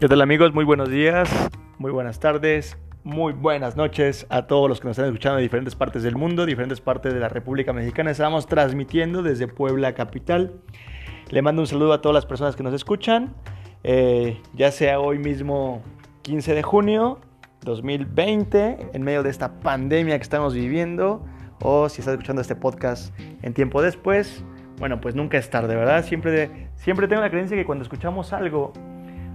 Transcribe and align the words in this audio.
¿Qué 0.00 0.08
tal 0.08 0.22
amigos? 0.22 0.54
Muy 0.54 0.64
buenos 0.64 0.88
días, 0.88 1.28
muy 1.76 1.92
buenas 1.92 2.20
tardes, 2.20 2.78
muy 3.04 3.34
buenas 3.34 3.76
noches 3.76 4.26
a 4.30 4.46
todos 4.46 4.66
los 4.66 4.80
que 4.80 4.88
nos 4.88 4.96
están 4.96 5.10
escuchando 5.10 5.36
de 5.36 5.42
diferentes 5.42 5.74
partes 5.74 6.02
del 6.02 6.16
mundo, 6.16 6.46
diferentes 6.46 6.80
partes 6.80 7.12
de 7.12 7.20
la 7.20 7.28
República 7.28 7.74
Mexicana. 7.74 8.10
Estamos 8.10 8.46
transmitiendo 8.46 9.22
desde 9.22 9.46
Puebla 9.46 9.92
Capital. 9.92 10.54
Le 11.28 11.42
mando 11.42 11.60
un 11.60 11.66
saludo 11.66 11.92
a 11.92 12.00
todas 12.00 12.14
las 12.14 12.24
personas 12.24 12.56
que 12.56 12.62
nos 12.62 12.72
escuchan, 12.72 13.34
eh, 13.84 14.40
ya 14.54 14.72
sea 14.72 15.00
hoy 15.00 15.18
mismo 15.18 15.82
15 16.22 16.54
de 16.54 16.62
junio 16.62 17.18
2020, 17.66 18.92
en 18.94 19.02
medio 19.02 19.22
de 19.22 19.28
esta 19.28 19.60
pandemia 19.60 20.16
que 20.16 20.22
estamos 20.22 20.54
viviendo, 20.54 21.22
o 21.60 21.90
si 21.90 22.00
estás 22.00 22.12
escuchando 22.14 22.40
este 22.40 22.56
podcast 22.56 23.14
en 23.42 23.52
tiempo 23.52 23.82
después, 23.82 24.46
bueno, 24.78 24.98
pues 24.98 25.14
nunca 25.14 25.36
es 25.36 25.50
tarde, 25.50 25.76
¿verdad? 25.76 26.02
Siempre, 26.06 26.70
siempre 26.76 27.06
tengo 27.06 27.20
la 27.20 27.28
creencia 27.28 27.54
que 27.54 27.66
cuando 27.66 27.82
escuchamos 27.82 28.32
algo, 28.32 28.72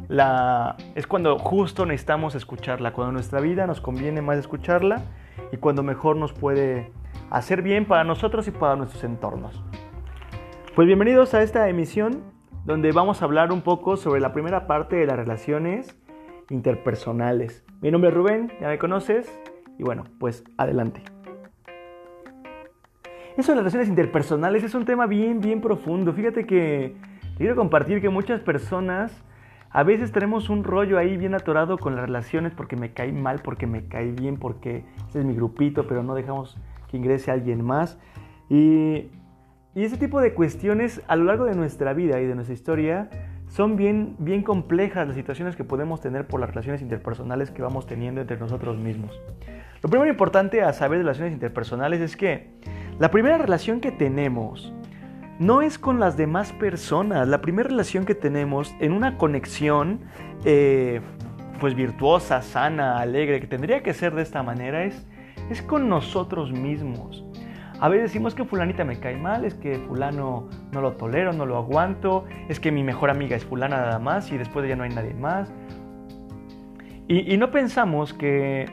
la, 0.08 0.76
es 0.95 1.08
cuando 1.08 1.38
justo 1.40 1.86
necesitamos 1.86 2.36
escucharla, 2.36 2.94
cuando 2.94 3.13
nuestra 3.13 3.40
vida 3.40 3.66
nos 3.68 3.82
conviene 3.82 4.22
más 4.22 4.38
escucharla 4.38 5.04
y 5.52 5.58
cuando 5.58 5.84
mejor 5.84 6.16
nos 6.16 6.34
puede 6.34 6.91
hacer 7.30 7.62
bien 7.62 7.86
para 7.86 8.04
nosotros 8.04 8.48
y 8.48 8.52
para 8.52 8.76
nuestros 8.76 9.04
entornos. 9.04 9.63
Pues 10.76 10.88
bienvenidos 10.88 11.34
a 11.34 11.41
esta 11.41 11.68
emisión 11.70 12.23
donde 12.66 12.91
vamos 12.91 13.22
a 13.22 13.26
hablar 13.26 13.52
un 13.52 13.62
poco 13.62 13.98
sobre 13.98 14.20
la 14.20 14.34
primera 14.34 14.68
parte 14.68 14.96
de 14.96 15.05
las 15.05 15.16
relaciones 15.16 15.98
interpersonales. 16.49 17.63
Mi 17.82 17.91
nombre 17.91 18.10
es 18.10 18.16
Rubén, 18.16 18.52
ya 18.60 18.68
me 18.68 18.77
conoces 18.77 19.40
y 19.77 19.84
bueno, 19.84 20.04
pues 20.20 20.44
adelante. 20.58 21.02
Eso 23.38 23.52
de 23.52 23.55
las 23.55 23.63
relaciones 23.63 23.90
interpersonales 23.90 24.63
es 24.63 24.74
un 24.76 24.85
tema 24.85 25.08
bien, 25.08 25.41
bien 25.41 25.62
profundo. 25.62 26.13
Fíjate 26.13 26.46
que 26.46 26.96
quiero 27.38 27.55
compartir 27.55 28.02
que 28.02 28.10
muchas 28.10 28.40
personas 28.40 29.12
a 29.76 29.84
veces 29.84 30.13
tenemos 30.13 30.49
un 30.49 30.63
rollo 30.63 30.98
ahí 30.98 31.18
bien 31.18 31.35
atorado 31.35 31.77
con 31.77 31.98
las 31.98 32.05
relaciones 32.05 32.54
porque 32.54 32.77
me 32.77 32.93
cae 32.93 33.12
mal, 33.12 33.41
porque 33.43 33.68
me 33.68 33.90
cae 33.90 34.13
bien, 34.13 34.37
porque 34.37 34.85
ese 35.09 35.20
es 35.20 35.26
mi 35.26 35.35
grupito, 35.35 35.85
pero 35.85 36.01
no 36.01 36.15
dejamos 36.15 36.57
que 36.90 36.95
ingrese 36.95 37.29
alguien 37.29 37.62
más. 37.62 37.99
Y, 38.49 39.09
y 39.76 39.84
ese 39.84 39.98
tipo 39.98 40.21
de 40.21 40.34
cuestiones 40.34 41.01
a 41.09 41.18
lo 41.18 41.26
largo 41.26 41.43
de 41.43 41.55
nuestra 41.55 41.91
vida 41.91 42.21
y 42.21 42.26
de 42.26 42.35
nuestra 42.35 42.53
historia 42.53 43.09
son 43.49 43.76
bien, 43.76 44.15
bien 44.18 44.43
complejas 44.43 45.07
las 45.07 45.18
situaciones 45.18 45.57
que 45.57 45.65
podemos 45.65 45.99
tener 45.99 46.26
por 46.26 46.40
las 46.40 46.51
relaciones 46.51 46.81
interpersonales 46.81 47.51
que 47.51 47.62
vamos 47.62 47.85
teniendo 47.85 48.21
entre 48.21 48.37
nosotros 48.37 48.77
mismos. 48.77 49.20
Lo 49.84 49.90
primero 49.90 50.09
importante 50.09 50.62
a 50.62 50.71
saber 50.71 50.99
de 50.99 51.03
relaciones 51.03 51.34
interpersonales 51.34 51.99
es 51.99 52.15
que 52.15 52.48
la 52.98 53.12
primera 53.12 53.37
relación 53.37 53.81
que 53.81 53.91
tenemos 53.91 54.73
no 55.40 55.62
es 55.62 55.78
con 55.78 56.00
las 56.00 56.18
demás 56.18 56.54
personas. 56.54 57.28
La 57.28 57.41
primera 57.41 57.70
relación 57.70 58.05
que 58.05 58.16
tenemos 58.16 58.74
en 58.80 58.91
una 58.91 59.18
conexión 59.18 60.02
eh, 60.44 61.02
pues 61.60 61.76
virtuosa, 61.76 62.42
sana, 62.42 63.00
alegre, 63.00 63.40
que 63.40 63.48
tendría 63.48 63.84
que 63.84 63.94
ser 63.94 64.14
de 64.16 64.22
esta 64.22 64.44
manera, 64.44 64.84
es, 64.84 65.06
es 65.50 65.62
con 65.62 65.90
nosotros 65.90 66.52
mismos. 66.52 67.25
A 67.80 67.90
veces 67.90 68.12
decimos 68.12 68.36
que 68.36 68.46
fulanita 68.46 68.86
me 68.86 69.00
cae 69.00 69.18
mal, 69.18 69.44
es 69.44 69.53
que 69.53 69.75
fulano 69.80 70.47
no 70.72 70.81
lo 70.81 70.94
tolero, 70.94 71.34
no 71.34 71.46
lo 71.46 71.58
aguanto, 71.58 72.25
es 72.47 72.59
que 72.59 72.72
mi 72.72 72.84
mejor 72.84 73.09
amiga 73.09 73.36
es 73.36 73.44
fulana 73.44 73.78
nada 73.78 74.00
más 74.00 74.31
y 74.31 74.38
después 74.38 74.64
de 74.64 74.70
ella 74.70 74.78
no 74.78 74.84
hay 74.84 74.92
nadie 74.92 75.14
más. 75.14 75.52
Y, 77.08 77.38
no 77.38 77.52
pensamos 77.52 78.14
que, 78.14 78.66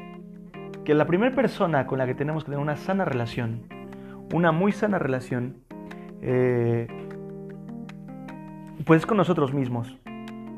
que 0.85 0.95
la 0.95 1.07
primera 1.07 1.35
persona 1.35 1.87
con 1.87 1.99
la 1.99 2.07
que 2.07 2.15
tenemos 2.15 2.45
que 2.45 2.51
tener 2.51 2.63
una 2.63 2.77
sana 2.77 3.05
relación, 3.05 3.65
una 4.33 4.53
muy 4.53 4.73
sana 4.73 4.99
relación, 4.99 5.57
eh, 6.23 6.87
pues 8.87 9.07
con 9.07 9.17
nosotros 9.17 9.53
mismos, 9.53 9.99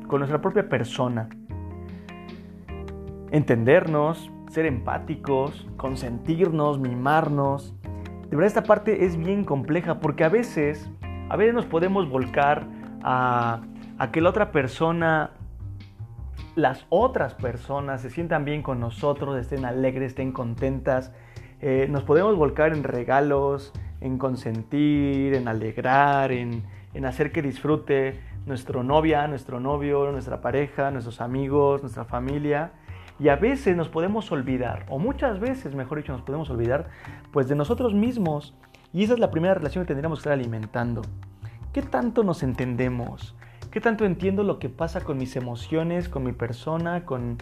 con 0.07 0.19
nuestra 0.19 0.41
propia 0.41 0.69
persona. 0.69 1.29
Entendernos, 3.31 4.31
ser 4.49 4.65
empáticos, 4.65 5.67
consentirnos, 5.77 6.79
mimarnos. 6.79 7.75
De 8.29 8.35
verdad 8.35 8.47
esta 8.47 8.63
parte 8.63 9.05
es 9.05 9.17
bien 9.17 9.43
compleja 9.43 9.99
porque 9.99 10.23
a 10.23 10.29
veces, 10.29 10.89
a 11.29 11.35
veces 11.35 11.53
nos 11.53 11.65
podemos 11.65 12.09
volcar 12.09 12.67
a, 13.03 13.61
que 14.11 14.21
la 14.21 14.29
otra 14.29 14.51
persona, 14.51 15.31
las 16.55 16.85
otras 16.89 17.33
personas 17.33 18.01
se 18.01 18.09
sientan 18.09 18.45
bien 18.45 18.61
con 18.61 18.79
nosotros, 18.79 19.37
estén 19.37 19.65
alegres, 19.65 20.11
estén 20.11 20.31
contentas. 20.31 21.11
Eh, 21.61 21.87
nos 21.89 22.03
podemos 22.03 22.35
volcar 22.35 22.73
en 22.73 22.83
regalos, 22.83 23.73
en 24.01 24.17
consentir, 24.17 25.33
en 25.33 25.47
alegrar, 25.47 26.31
en, 26.31 26.63
hacer 27.05 27.31
que 27.31 27.41
disfrute 27.41 28.19
nuestro 28.45 28.83
novia, 28.83 29.27
nuestro 29.27 29.59
novio, 29.59 30.11
nuestra 30.11 30.41
pareja, 30.41 30.91
nuestros 30.91 31.21
amigos, 31.21 31.81
nuestra 31.81 32.05
familia. 32.05 32.71
Y 33.19 33.29
a 33.29 33.37
veces 33.37 33.77
nos 33.77 33.87
podemos 33.87 34.31
olvidar, 34.31 34.85
o 34.89 34.99
muchas 34.99 35.39
veces, 35.39 35.73
mejor 35.73 35.99
dicho, 35.99 36.11
nos 36.11 36.21
podemos 36.21 36.49
olvidar, 36.49 36.89
pues 37.31 37.47
de 37.47 37.55
nosotros 37.55 37.93
mismos. 37.93 38.53
Y 38.93 39.03
esa 39.03 39.13
es 39.13 39.19
la 39.19 39.31
primera 39.31 39.53
relación 39.53 39.83
que 39.83 39.87
tendríamos 39.87 40.19
que 40.19 40.21
estar 40.21 40.33
alimentando. 40.33 41.01
¿Qué 41.73 41.81
tanto 41.81 42.23
nos 42.23 42.43
entendemos? 42.43 43.35
¿Qué 43.71 43.81
tanto 43.81 44.05
entiendo 44.05 44.43
lo 44.43 44.59
que 44.59 44.69
pasa 44.69 45.01
con 45.01 45.17
mis 45.17 45.35
emociones, 45.35 46.07
con 46.07 46.23
mi 46.23 46.31
persona, 46.31 47.03
con, 47.03 47.37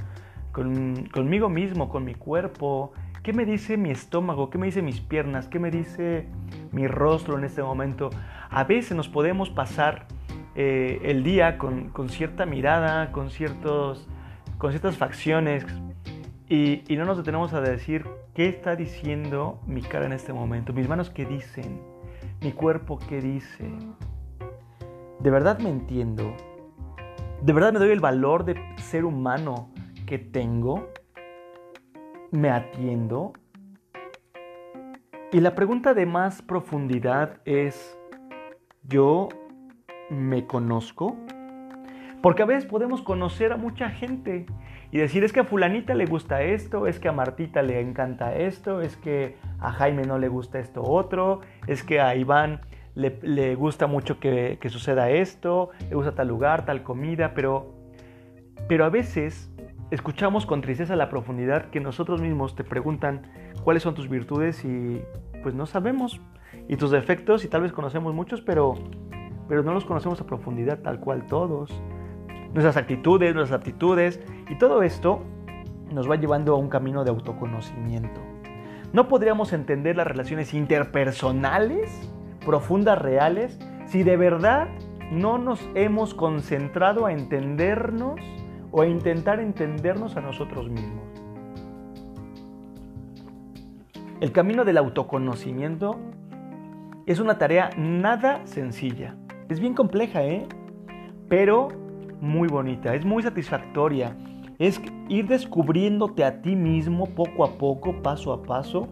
conmigo 0.51 1.49
mismo, 1.49 1.89
con 1.89 2.05
mi 2.05 2.15
cuerpo? 2.15 2.93
¿Qué 3.23 3.31
me 3.31 3.45
dice 3.45 3.77
mi 3.77 3.89
estómago? 3.89 4.49
¿Qué 4.49 4.57
me 4.57 4.65
dice 4.65 4.81
mis 4.81 4.99
piernas? 4.99 5.47
¿Qué 5.47 5.57
me 5.57 5.71
dice 5.71 6.27
mi 6.73 6.87
rostro 6.87 7.37
en 7.37 7.45
este 7.45 7.63
momento? 7.63 8.09
A 8.49 8.65
veces 8.65 8.97
nos 8.97 9.07
podemos 9.07 9.49
pasar 9.49 10.07
eh, 10.55 10.99
el 11.03 11.23
día 11.23 11.57
con, 11.57 11.93
cierta 12.09 12.45
mirada, 12.45 13.13
con, 13.13 13.29
ciertos, 13.29 14.09
con 14.57 14.71
ciertas 14.71 14.97
facciones 14.97 15.65
y, 16.49 16.83
y 16.93 16.97
no 16.97 17.05
nos 17.05 17.15
detenemos 17.15 17.53
a 17.53 17.61
decir 17.61 18.05
qué 18.33 18.49
está 18.49 18.75
diciendo 18.75 19.61
mi 19.67 19.81
cara 19.81 20.05
en 20.05 20.11
este 20.11 20.33
momento, 20.33 20.73
mis 20.73 20.89
manos 20.89 21.09
qué 21.09 21.25
dicen, 21.25 21.79
mi 22.41 22.51
cuerpo 22.51 22.99
qué 23.07 23.21
dice. 23.21 23.71
¿De 25.21 25.31
verdad 25.31 25.59
me 25.59 25.69
entiendo? 25.69 26.35
¿De 27.41 27.53
verdad 27.53 27.71
me 27.71 27.79
doy 27.79 27.91
el 27.91 28.01
valor 28.01 28.43
de 28.43 28.59
ser 28.79 29.05
humano 29.05 29.69
que 30.05 30.19
tengo? 30.19 30.89
Me 32.33 32.49
atiendo? 32.49 33.33
Y 35.31 35.39
la 35.39 35.55
pregunta 35.55 35.93
de 35.93 36.05
más 36.05 36.41
profundidad 36.41 37.37
es, 37.45 37.97
¿yo 38.83 39.29
me 40.09 40.45
conozco? 40.47 41.15
Porque 42.21 42.41
a 42.41 42.45
veces 42.45 42.65
podemos 42.65 43.01
conocer 43.01 43.53
a 43.53 43.57
mucha 43.57 43.89
gente 43.89 44.47
y 44.91 44.97
decir, 44.97 45.23
es 45.23 45.31
que 45.31 45.41
a 45.41 45.43
fulanita 45.43 45.93
le 45.93 46.05
gusta 46.05 46.41
esto, 46.41 46.87
es 46.87 46.99
que 46.99 47.07
a 47.07 47.11
Martita 47.11 47.61
le 47.61 47.79
encanta 47.79 48.35
esto, 48.35 48.81
es 48.81 48.97
que 48.97 49.37
a 49.59 49.71
Jaime 49.71 50.03
no 50.03 50.17
le 50.17 50.27
gusta 50.27 50.59
esto 50.59 50.81
otro, 50.81 51.41
es 51.67 51.83
que 51.83 51.99
a 52.01 52.15
Iván 52.15 52.61
le, 52.95 53.55
gusta 53.55 53.85
mucho 53.85 54.19
que, 54.19 54.57
que, 54.59 54.69
suceda 54.69 55.09
esto, 55.11 55.69
le 55.87 55.95
gusta 55.95 56.15
tal 56.15 56.29
lugar, 56.29 56.65
tal 56.65 56.81
comida, 56.81 57.33
pero, 57.35 57.73
pero 58.67 58.85
a 58.85 58.89
veces 58.89 59.52
escuchamos 59.93 60.47
con 60.47 60.61
tristeza 60.61 60.95
la 60.95 61.07
profundidad 61.07 61.69
que 61.69 61.79
nosotros 61.79 62.19
mismos 62.19 62.55
te 62.55 62.63
preguntan 62.63 63.27
cuáles 63.63 63.83
son 63.83 63.93
tus 63.93 64.09
virtudes 64.09 64.65
y 64.65 64.99
pues 65.43 65.53
no 65.53 65.67
sabemos. 65.67 66.19
Y 66.67 66.77
tus 66.77 66.89
defectos 66.89 67.45
y 67.45 67.47
tal 67.47 67.61
vez 67.61 67.71
conocemos 67.71 68.11
muchos, 68.13 68.41
pero, 68.41 68.73
pero 69.47 69.61
no 69.61 69.71
los 69.71 69.85
conocemos 69.85 70.19
a 70.19 70.25
profundidad 70.25 70.79
tal 70.79 70.99
cual 70.99 71.27
todos. 71.27 71.69
Nuestras 72.53 72.75
actitudes, 72.75 73.35
nuestras 73.35 73.59
aptitudes 73.59 74.19
y 74.49 74.57
todo 74.57 74.81
esto 74.81 75.21
nos 75.91 76.09
va 76.09 76.15
llevando 76.15 76.55
a 76.55 76.57
un 76.57 76.69
camino 76.69 77.03
de 77.03 77.11
autoconocimiento. 77.11 78.19
No 78.93 79.07
podríamos 79.07 79.53
entender 79.53 79.95
las 79.95 80.07
relaciones 80.07 80.55
interpersonales 80.55 82.11
profundas, 82.43 82.97
reales, 82.99 83.59
si 83.85 84.01
de 84.01 84.17
verdad 84.17 84.69
no 85.11 85.37
nos 85.37 85.59
hemos 85.75 86.15
concentrado 86.15 87.05
a 87.05 87.13
entendernos 87.13 88.19
o 88.73 88.81
a 88.81 88.87
intentar 88.87 89.39
entendernos 89.39 90.17
a 90.17 90.21
nosotros 90.21 90.67
mismos. 90.67 91.03
El 94.19 94.31
camino 94.31 94.65
del 94.65 94.77
autoconocimiento 94.77 95.99
es 97.05 97.19
una 97.19 97.37
tarea 97.37 97.69
nada 97.77 98.41
sencilla. 98.45 99.15
Es 99.47 99.59
bien 99.59 99.75
compleja, 99.75 100.23
¿eh? 100.23 100.47
Pero 101.29 101.67
muy 102.19 102.47
bonita, 102.47 102.95
es 102.95 103.05
muy 103.05 103.21
satisfactoria. 103.21 104.17
Es 104.57 104.81
ir 105.07 105.27
descubriéndote 105.27 106.23
a 106.23 106.41
ti 106.41 106.55
mismo 106.55 107.05
poco 107.13 107.43
a 107.43 107.51
poco, 107.51 108.01
paso 108.01 108.33
a 108.33 108.41
paso. 108.41 108.87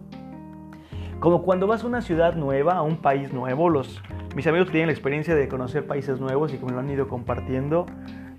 Como 1.18 1.42
cuando 1.42 1.66
vas 1.66 1.82
a 1.82 1.88
una 1.88 2.02
ciudad 2.02 2.36
nueva, 2.36 2.74
a 2.74 2.82
un 2.82 2.98
país 2.98 3.32
nuevo, 3.32 3.68
los, 3.68 4.00
mis 4.36 4.46
amigos 4.46 4.70
tienen 4.70 4.86
la 4.88 4.92
experiencia 4.92 5.34
de 5.34 5.48
conocer 5.48 5.86
países 5.88 6.20
nuevos 6.20 6.54
y 6.54 6.58
que 6.58 6.66
me 6.66 6.72
lo 6.72 6.78
han 6.78 6.90
ido 6.90 7.08
compartiendo, 7.08 7.86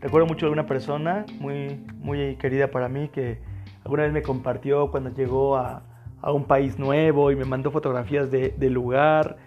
Recuerdo 0.04 0.28
mucho 0.28 0.48
de 0.48 0.52
una 0.52 0.66
persona 0.66 1.26
muy, 1.40 1.82
muy 2.00 2.36
querida 2.36 2.68
para 2.68 2.90
mí 2.90 3.08
que 3.08 3.40
alguna 3.86 4.04
vez 4.04 4.12
me 4.12 4.22
compartió 4.22 4.92
cuando 4.92 5.12
llegó 5.12 5.56
a, 5.56 5.84
a 6.22 6.34
un 6.34 6.44
país 6.44 6.78
nuevo 6.78 7.32
y 7.32 7.38
me 7.38 7.46
mandó 7.46 7.72
fotografías 7.72 8.30
del 8.30 8.74
lugar 8.74 9.38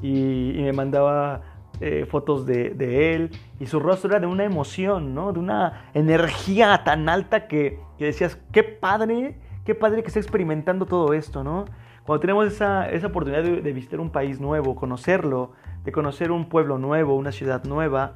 y, 0.00 0.54
me 0.56 0.72
mandaba 0.72 1.42
eh, 1.82 2.06
fotos 2.08 2.46
de, 2.46 2.70
de, 2.70 3.14
él 3.14 3.30
y 3.60 3.66
su 3.66 3.78
rostro 3.78 4.08
era 4.08 4.20
de 4.20 4.26
una 4.26 4.44
emoción, 4.44 5.14
¿no? 5.14 5.34
De 5.34 5.38
una 5.38 5.90
energía 5.92 6.80
tan 6.82 7.10
alta 7.10 7.46
que, 7.46 7.78
que 7.98 8.06
decías, 8.06 8.38
qué 8.52 8.62
padre, 8.62 9.36
qué 9.66 9.74
padre 9.74 10.00
que 10.00 10.08
esté 10.08 10.20
experimentando 10.20 10.86
todo 10.86 11.12
esto, 11.12 11.44
¿no? 11.44 11.66
Cuando 12.06 12.20
tenemos 12.20 12.46
esa, 12.46 12.88
esa 12.88 13.08
oportunidad 13.08 13.42
de, 13.42 13.60
de, 13.60 13.72
visitar 13.74 14.00
un 14.00 14.08
país 14.08 14.40
nuevo, 14.40 14.76
conocerlo, 14.76 15.52
de 15.84 15.92
conocer 15.92 16.30
un 16.30 16.48
pueblo 16.48 16.78
nuevo, 16.78 17.16
una 17.16 17.32
ciudad 17.32 17.64
nueva, 17.64 18.14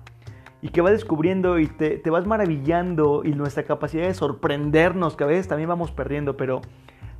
y 0.62 0.68
que 0.68 0.80
vas 0.80 0.92
descubriendo 0.92 1.58
y 1.58 1.66
te, 1.66 1.98
te 1.98 2.10
vas 2.10 2.26
maravillando 2.26 3.22
y 3.24 3.32
nuestra 3.32 3.62
capacidad 3.64 4.06
de 4.06 4.14
sorprendernos, 4.14 5.16
que 5.16 5.24
a 5.24 5.26
veces 5.26 5.48
también 5.48 5.68
vamos 5.68 5.90
perdiendo, 5.90 6.36
pero 6.36 6.60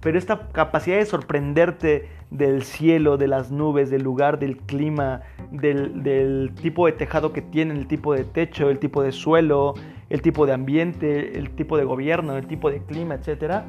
pero 0.00 0.18
esta 0.18 0.48
capacidad 0.48 0.96
de 0.96 1.04
sorprenderte 1.04 2.08
del 2.30 2.62
cielo, 2.62 3.18
de 3.18 3.28
las 3.28 3.50
nubes, 3.50 3.90
del 3.90 4.02
lugar, 4.02 4.38
del 4.38 4.56
clima, 4.56 5.20
del, 5.50 6.52
tipo 6.54 6.86
de 6.86 6.92
tejado 6.92 7.32
que 7.32 7.42
tiene, 7.42 7.74
el 7.74 7.86
tipo 7.86 8.14
de 8.14 8.24
techo, 8.24 8.70
el 8.70 8.78
tipo 8.78 9.02
de 9.02 9.12
suelo, 9.12 9.74
el 10.08 10.22
tipo 10.22 10.46
de 10.46 10.54
ambiente, 10.54 11.38
el 11.38 11.50
tipo 11.50 11.76
de 11.76 11.84
gobierno, 11.84 12.36
el 12.38 12.46
tipo 12.46 12.70
de 12.70 12.82
clima, 12.82 13.16
etc. 13.16 13.64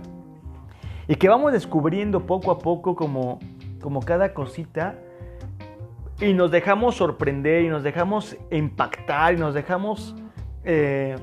Y 1.10 1.16
que 1.16 1.28
vamos 1.28 1.52
descubriendo 1.52 2.26
poco 2.26 2.52
a 2.52 2.60
poco 2.60 2.96
como, 2.96 3.40
como 3.82 4.00
cada 4.00 4.34
cosita 4.34 4.98
y 6.22 6.34
nos 6.34 6.52
dejamos 6.52 6.96
sorprender 6.96 7.64
y 7.64 7.70
nos 7.70 7.84
dejamos 7.84 8.38
impactar 8.52 9.34
y 9.34 9.38
nos 9.38 9.54
dejamos 9.54 10.16
eh, 10.64 11.16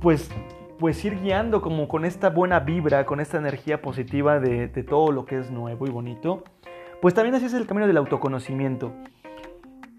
pues 0.00 0.30
pues 0.78 1.02
ir 1.04 1.18
guiando 1.20 1.62
como 1.62 1.88
con 1.88 2.04
esta 2.04 2.28
buena 2.28 2.60
vibra, 2.60 3.06
con 3.06 3.20
esta 3.20 3.38
energía 3.38 3.80
positiva 3.80 4.40
de, 4.40 4.68
todo 4.84 5.10
lo 5.10 5.24
que 5.24 5.38
es 5.38 5.50
nuevo 5.50 5.86
y 5.86 5.90
bonito, 5.90 6.44
pues 7.00 7.14
también 7.14 7.34
así 7.34 7.46
es 7.46 7.54
el 7.54 7.66
camino 7.66 7.86
del 7.86 7.96
autoconocimiento. 7.96 8.92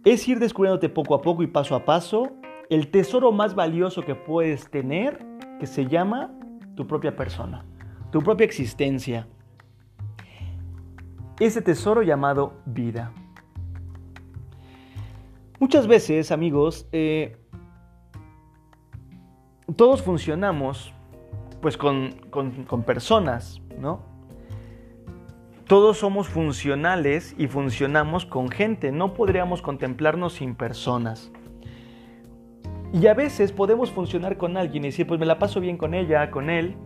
Es 0.05 0.27
ir 0.27 0.39
descubriéndote 0.39 0.89
poco 0.89 1.15
a 1.15 1.21
poco 1.21 1.43
y 1.43 1.47
paso 1.47 1.75
a 1.75 1.83
paso 1.83 2.31
el 2.69 2.89
tesoro 2.91 3.31
más 3.31 3.55
valioso 3.55 4.03
que 4.03 4.13
puedes 4.13 4.69
tener, 4.69 5.25
que 5.59 5.65
se 5.65 5.87
llama 5.87 6.31
tu 6.75 6.85
propia 6.85 7.15
persona, 7.15 7.65
tu 8.11 8.21
propia 8.21 8.45
existencia. 8.45 9.27
Ese 11.39 11.61
tesoro 11.61 12.03
llamado 12.03 12.53
vida. 12.65 13.11
Muchas 15.59 15.87
veces, 15.87 16.31
amigos, 16.31 16.87
eh, 16.91 17.35
todos 19.75 20.03
funcionamos 20.03 20.93
pues 21.61 21.77
con, 21.77 22.13
personas, 22.85 23.59
¿no? 23.79 24.01
Todos 25.65 25.97
somos 25.97 26.29
funcionales 26.29 27.33
y 27.39 27.47
funcionamos 27.47 28.25
con 28.27 28.49
gente, 28.49 28.91
no 28.91 29.15
podríamos 29.15 29.63
contemplarnos 29.63 30.33
sin 30.33 30.53
personas. 30.55 31.31
Y 32.93 33.07
a 33.07 33.15
veces 33.15 33.51
podemos 33.51 33.91
funcionar 33.91 34.37
con 34.37 34.55
alguien 34.57 34.85
y 34.85 34.89
decir, 34.89 35.07
pues 35.07 35.19
me 35.19 35.25
la 35.25 35.39
paso 35.39 35.59
bien 35.59 35.77
con 35.77 35.95
ella, 35.95 36.29
con 36.29 36.51
él, 36.51 36.77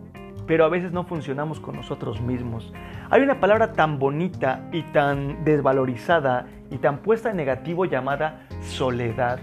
pero 0.46 0.64
a 0.64 0.68
veces 0.68 0.92
no 0.92 1.04
funcionamos 1.04 1.60
con 1.60 1.76
nosotros 1.76 2.20
mismos. 2.20 2.72
Hay 3.10 3.20
una 3.20 3.38
palabra 3.38 3.74
tan 3.74 3.98
bonita 3.98 4.68
y 4.72 4.82
tan 4.82 5.44
desvalorizada 5.44 6.46
y 6.70 6.78
tan 6.78 7.02
puesta 7.02 7.30
en 7.30 7.36
negativo 7.36 7.84
llamada 7.84 8.48
soledad. 8.72 9.38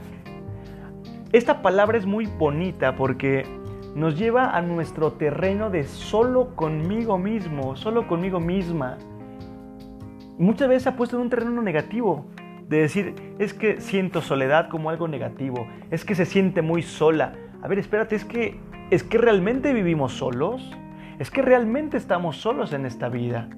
Esta 1.32 1.62
palabra 1.62 1.98
es 1.98 2.06
muy 2.06 2.26
bonita 2.26 2.96
porque 2.96 3.46
nos 3.96 4.18
lleva 4.18 4.56
a 4.56 4.62
nuestro 4.62 5.14
terreno 5.14 5.70
de 5.70 5.84
solo 5.84 6.56
conmigo 6.56 7.18
mismo, 7.18 7.76
solo 7.76 8.08
conmigo 8.08 8.40
misma. 8.40 8.98
Muchas 10.38 10.68
veces 10.68 10.84
se 10.84 10.90
ha 10.90 10.96
puesto 10.96 11.18
en 11.18 11.24
un 11.24 11.30
terreno 11.30 11.62
negativo, 11.62 12.26
de 12.68 12.82
decir, 12.82 13.16
es 13.40 13.54
que 13.54 13.82
siento 13.82 14.22
soledad 14.22 14.70
como 14.70 14.90
algo 14.90 15.08
negativo, 15.08 15.68
es 15.92 16.06
que 16.06 16.16
se 16.16 16.26
siente 16.26 16.62
muy 16.62 16.82
sola. 16.82 17.34
A 17.62 17.68
ver, 17.68 17.80
espérate, 17.80 18.16
es 18.16 18.26
que 18.26 18.60
es 18.90 19.04
que 19.04 19.20
realmente 19.20 19.74
vivimos 19.74 20.14
solos, 20.14 20.76
es 21.20 21.30
que 21.30 21.42
realmente 21.42 21.98
estamos 21.98 22.38
solos 22.38 22.74
en 22.74 22.86
esta 22.86 23.10
vida. 23.10 23.50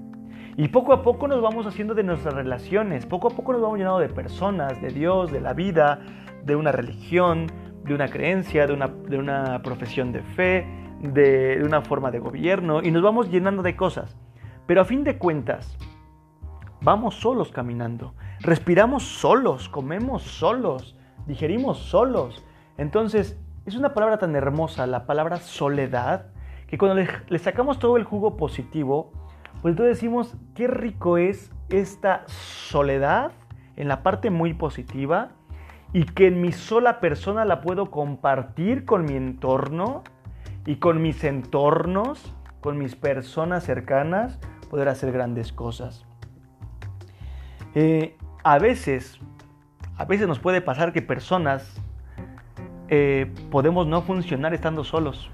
Y 0.58 0.68
poco 0.68 0.94
a 0.94 1.02
poco 1.02 1.28
nos 1.28 1.42
vamos 1.42 1.66
haciendo 1.66 1.94
de 1.94 2.04
nuestras 2.04 2.34
relaciones, 2.34 3.06
poco 3.06 3.30
a 3.30 3.32
poco 3.32 3.54
nos 3.54 3.62
vamos 3.62 3.78
llenando 3.78 4.00
de 4.00 4.10
personas, 4.10 4.82
de 4.82 4.90
Dios, 4.90 5.32
de 5.32 5.40
la 5.40 5.54
vida, 5.54 6.00
de 6.44 6.56
una 6.56 6.72
religión, 6.72 7.48
de 7.84 7.94
una 7.94 8.08
creencia, 8.10 8.68
de 8.68 8.74
una, 8.74 9.62
profesión 9.62 10.12
de 10.12 10.22
fe, 10.22 10.66
de, 11.02 11.62
una 11.64 11.82
forma 11.82 12.12
de 12.12 12.20
gobierno, 12.20 12.82
y 12.84 12.92
nos 12.92 13.02
vamos 13.02 13.30
llenando 13.30 13.64
de 13.64 13.76
cosas. 13.76 14.18
Pero 14.68 14.82
a 14.82 14.86
fin 14.86 15.04
de 15.04 15.18
cuentas, 15.18 15.78
vamos 16.82 17.16
solos 17.16 17.52
caminando, 17.52 18.14
respiramos 18.40 19.04
solos, 19.04 19.70
comemos 19.70 20.24
solos, 20.24 20.96
digerimos 21.28 21.78
solos. 21.80 22.46
Entonces, 22.78 23.40
es 23.66 23.76
una 23.76 23.94
palabra 23.94 24.18
tan 24.18 24.36
hermosa, 24.36 24.88
la 24.88 25.06
palabra 25.06 25.38
soledad, 25.38 26.28
que 26.68 26.78
cuando 26.78 27.04
le, 27.30 27.40
sacamos 27.40 27.80
todo 27.80 27.98
el 27.98 28.04
jugo 28.04 28.38
positivo, 28.38 29.12
pues 29.62 29.74
entonces 29.74 29.98
decimos, 29.98 30.36
qué 30.56 30.68
rico 30.68 31.18
es 31.18 31.52
esta 31.70 32.24
soledad 32.28 33.32
en 33.76 33.88
la 33.88 34.04
parte 34.04 34.30
muy 34.30 34.54
positiva 34.54 35.30
y 35.94 36.06
que 36.06 36.28
en 36.28 36.42
mi 36.42 36.52
sola 36.52 37.00
persona 37.00 37.46
la 37.46 37.62
puedo 37.62 37.92
compartir 37.92 38.86
con 38.86 39.06
mi 39.06 39.16
entorno 39.16 40.04
y 40.66 40.78
con 40.78 41.02
mis 41.02 41.24
entornos, 41.24 42.34
con 42.62 42.78
mis 42.78 42.96
personas 42.96 43.64
cercanas, 43.64 44.40
poder 44.70 44.88
hacer 44.88 45.12
grandes 45.12 45.52
cosas. 45.52 46.06
Eh, 47.76 48.18
a 48.44 48.58
veces, 48.58 49.20
a 49.98 50.06
veces 50.06 50.28
nos 50.28 50.40
puede 50.40 50.62
pasar 50.62 50.94
que 50.94 51.02
personas 51.02 51.82
eh, 52.88 53.32
podemos 53.50 53.88
no 53.88 54.02
funcionar 54.02 54.54
estando 54.54 54.84
solos. 54.84 55.30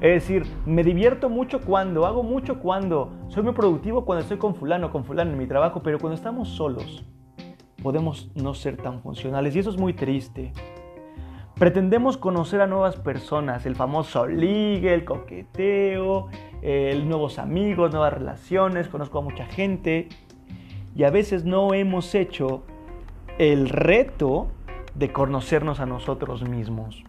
Es 0.00 0.22
decir, 0.22 0.46
me 0.64 0.82
divierto 0.82 1.28
mucho 1.28 1.60
cuando, 1.60 2.06
hago 2.06 2.22
mucho 2.22 2.58
cuando, 2.58 3.12
soy 3.28 3.42
muy 3.42 3.52
productivo 3.52 4.06
cuando 4.06 4.22
estoy 4.22 4.38
con 4.38 4.54
fulano, 4.54 4.90
con 4.90 5.04
fulano 5.04 5.32
en 5.32 5.38
mi 5.38 5.46
trabajo, 5.46 5.82
pero 5.82 5.98
cuando 5.98 6.14
estamos 6.14 6.48
solos, 6.48 7.04
podemos 7.82 8.30
no 8.34 8.54
ser 8.54 8.78
tan 8.78 9.02
funcionales 9.02 9.54
y 9.54 9.58
eso 9.58 9.68
es 9.68 9.76
muy 9.76 9.92
triste. 9.92 10.52
Pretendemos 11.58 12.16
conocer 12.16 12.62
a 12.62 12.66
nuevas 12.66 12.96
personas, 12.96 13.66
el 13.66 13.76
famoso 13.76 14.26
ligue, 14.26 14.94
el 14.94 15.04
coqueteo, 15.04 16.28
el 16.62 17.06
nuevos 17.06 17.38
amigos, 17.38 17.90
nuevas 17.90 18.14
relaciones, 18.14 18.88
conozco 18.88 19.18
a 19.18 19.22
mucha 19.22 19.44
gente 19.44 20.08
y 20.96 21.04
a 21.04 21.10
veces 21.10 21.44
no 21.44 21.74
hemos 21.74 22.14
hecho 22.14 22.62
el 23.36 23.68
reto 23.68 24.48
de 24.94 25.12
conocernos 25.12 25.78
a 25.80 25.84
nosotros 25.84 26.48
mismos. 26.48 27.04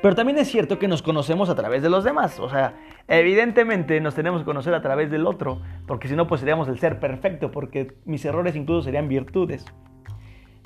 Pero 0.00 0.14
también 0.14 0.38
es 0.38 0.48
cierto 0.48 0.78
que 0.78 0.88
nos 0.88 1.02
conocemos 1.02 1.48
a 1.48 1.54
través 1.54 1.82
de 1.82 1.90
los 1.90 2.04
demás. 2.04 2.38
O 2.38 2.48
sea, 2.48 2.74
evidentemente 3.08 4.00
nos 4.00 4.14
tenemos 4.14 4.42
que 4.42 4.44
conocer 4.44 4.74
a 4.74 4.82
través 4.82 5.10
del 5.10 5.26
otro, 5.26 5.60
porque 5.86 6.08
si 6.08 6.14
no, 6.14 6.26
pues 6.26 6.40
seríamos 6.40 6.68
el 6.68 6.78
ser 6.78 7.00
perfecto, 7.00 7.50
porque 7.50 7.94
mis 8.04 8.24
errores 8.24 8.54
incluso 8.54 8.82
serían 8.82 9.08
virtudes. 9.08 9.64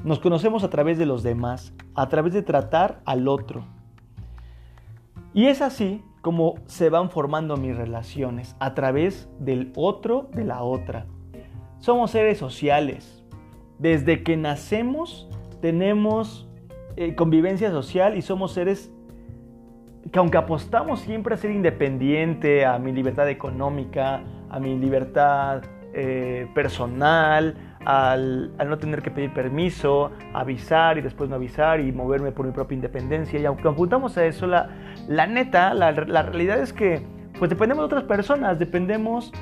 Nos 0.04 0.18
conocemos 0.18 0.64
a 0.64 0.70
través 0.70 0.98
de 0.98 1.06
los 1.06 1.22
demás, 1.22 1.72
a 1.94 2.08
través 2.08 2.32
de 2.32 2.42
tratar 2.42 3.00
al 3.04 3.28
otro. 3.28 3.64
Y 5.32 5.46
es 5.46 5.62
así 5.62 6.02
como 6.20 6.54
se 6.66 6.90
van 6.90 7.10
formando 7.10 7.56
mis 7.56 7.76
relaciones, 7.76 8.54
a 8.60 8.74
través 8.74 9.28
del 9.38 9.72
otro, 9.74 10.28
de 10.32 10.44
la 10.44 10.62
otra. 10.62 11.06
Somos 11.78 12.10
seres 12.10 12.38
sociales. 12.38 13.24
Desde 13.78 14.22
que 14.22 14.36
nacemos 14.36 15.28
tenemos 15.60 16.48
eh, 16.96 17.14
convivencia 17.14 17.70
social 17.70 18.16
y 18.16 18.22
somos 18.22 18.52
seres 18.52 18.92
que 20.10 20.18
aunque 20.18 20.38
apostamos 20.38 21.00
siempre 21.00 21.34
a 21.34 21.36
ser 21.36 21.50
independiente, 21.50 22.66
a 22.66 22.78
mi 22.78 22.92
libertad 22.92 23.28
económica, 23.28 24.22
a 24.50 24.58
mi 24.58 24.78
libertad 24.78 25.62
eh, 25.94 26.48
personal, 26.54 27.54
al, 27.84 28.52
no 28.56 28.78
tener 28.78 29.02
que 29.02 29.10
pedir 29.10 29.32
permiso, 29.32 30.10
avisar 30.32 30.98
y 30.98 31.02
después 31.02 31.28
no 31.30 31.36
avisar 31.36 31.80
y 31.80 31.92
moverme 31.92 32.32
por 32.32 32.46
mi 32.46 32.52
propia 32.52 32.74
independencia. 32.74 33.38
Y 33.38 33.44
aunque 33.44 33.68
apuntamos 33.68 34.16
a 34.18 34.24
eso, 34.24 34.46
la, 34.46 34.70
la 35.08 35.26
neta, 35.26 35.74
la, 35.74 35.92
realidad 35.92 36.60
es 36.60 36.72
que 36.72 37.02
pues 37.38 37.50
dependemos 37.50 37.82
de 37.82 37.86
otras 37.86 38.04
personas, 38.04 38.58
dependemos 38.58 39.32